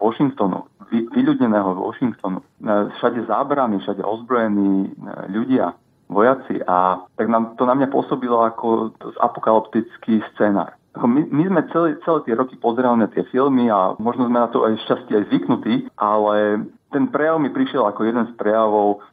Washingtonu, 0.00 0.64
vyľudneného 0.88 1.76
Washingtonu, 1.76 2.40
e, 2.40 2.44
všade 2.96 3.28
zábrany, 3.28 3.80
všade 3.80 4.00
ozbrojení 4.00 4.88
e, 4.88 4.90
ľudia, 5.32 5.76
vojaci 6.08 6.64
a 6.64 7.04
tak 7.20 7.28
nám, 7.28 7.54
to 7.60 7.68
na 7.68 7.76
mňa 7.76 7.92
pôsobilo 7.92 8.40
ako 8.40 8.96
apokalyptický 9.20 10.24
scenár. 10.32 10.72
My, 10.98 11.20
my 11.30 11.42
sme 11.46 11.62
celé, 11.70 11.88
celé 12.02 12.18
tie 12.26 12.34
roky 12.34 12.56
pozerali 12.56 13.04
na 13.04 13.12
tie 13.12 13.22
filmy 13.28 13.70
a 13.70 13.94
možno 14.00 14.26
sme 14.26 14.40
na 14.40 14.50
to 14.50 14.66
aj 14.66 14.82
šťastie 14.88 15.14
aj 15.14 15.24
zvyknutí, 15.30 15.74
ale 16.00 16.66
ten 16.90 17.06
prejav 17.12 17.38
mi 17.38 17.52
prišiel 17.52 17.86
ako 17.86 18.08
jeden 18.08 18.24
z 18.26 18.32
prejavov 18.34 19.04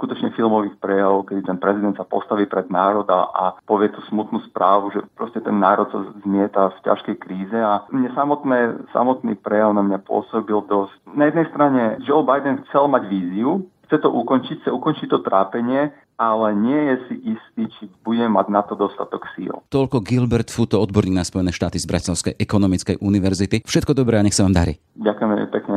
skutočne 0.00 0.32
filmových 0.32 0.80
prejavov, 0.80 1.28
kedy 1.28 1.44
ten 1.44 1.60
prezident 1.60 1.92
sa 1.92 2.08
postaví 2.08 2.48
pred 2.48 2.72
národ 2.72 3.04
a, 3.12 3.28
a 3.28 3.44
povie 3.68 3.92
tú 3.92 4.00
smutnú 4.08 4.40
správu, 4.48 4.88
že 4.96 5.04
proste 5.12 5.44
ten 5.44 5.60
národ 5.60 5.86
sa 5.92 6.00
zmieta 6.24 6.72
v 6.72 6.78
ťažkej 6.88 7.16
kríze 7.20 7.58
a 7.60 7.84
mne 7.92 8.08
samotné, 8.16 8.88
samotný 8.96 9.36
prejav 9.36 9.76
na 9.76 9.84
mňa 9.84 10.00
pôsobil 10.08 10.64
dosť. 10.64 10.96
Na 11.12 11.28
jednej 11.28 11.46
strane 11.52 12.00
Joe 12.00 12.24
Biden 12.24 12.64
chcel 12.68 12.88
mať 12.88 13.02
víziu, 13.12 13.68
chce 13.90 14.00
to 14.00 14.08
ukončiť, 14.08 14.64
chce 14.64 14.70
ukončiť 14.72 15.06
to 15.12 15.18
trápenie, 15.20 15.92
ale 16.20 16.52
nie 16.52 16.76
je 16.76 16.96
si 17.08 17.16
istý, 17.32 17.62
či 17.80 17.82
bude 18.04 18.28
mať 18.28 18.46
na 18.52 18.60
to 18.60 18.76
dostatok 18.76 19.24
síl. 19.32 19.64
Toľko 19.72 20.04
Gilbert 20.04 20.52
Futo, 20.52 20.76
odborník 20.76 21.16
na 21.16 21.24
Spojené 21.24 21.48
štáty 21.48 21.80
z 21.80 21.88
Bratislavskej 21.88 22.36
ekonomickej 22.36 23.00
univerzity. 23.00 23.64
Všetko 23.64 23.96
dobré 23.96 24.20
a 24.20 24.24
nech 24.24 24.36
sa 24.36 24.44
vám 24.44 24.52
darí. 24.52 24.76
Ďakujeme 25.00 25.48
pekne. 25.48 25.76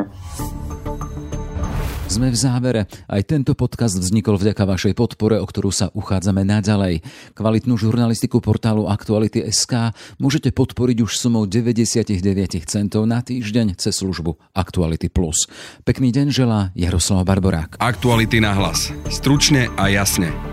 Sme 2.11 2.29
v 2.29 2.37
závere. 2.37 2.81
Aj 3.07 3.21
tento 3.23 3.55
podcast 3.55 3.95
vznikol 3.95 4.35
vďaka 4.35 4.67
vašej 4.67 4.93
podpore, 4.93 5.39
o 5.39 5.45
ktorú 5.47 5.71
sa 5.71 5.89
uchádzame 5.95 6.43
naďalej. 6.43 7.01
Kvalitnú 7.33 7.79
žurnalistiku 7.79 8.43
portálu 8.43 8.85
Aktuality.sk 8.91 9.95
môžete 10.19 10.51
podporiť 10.51 11.01
už 11.01 11.15
sumou 11.15 11.47
99 11.49 12.19
centov 12.69 13.07
na 13.07 13.23
týždeň 13.23 13.79
cez 13.79 13.97
službu 13.97 14.35
Aktuality+. 14.53 15.07
Pekný 15.87 16.11
deň 16.11 16.27
želá 16.29 16.69
Jaroslav 16.75 17.23
Barborák. 17.23 17.79
Aktuality 17.79 18.43
na 18.43 18.51
hlas. 18.51 18.91
Stručne 19.07 19.71
a 19.79 19.89
jasne. 19.89 20.52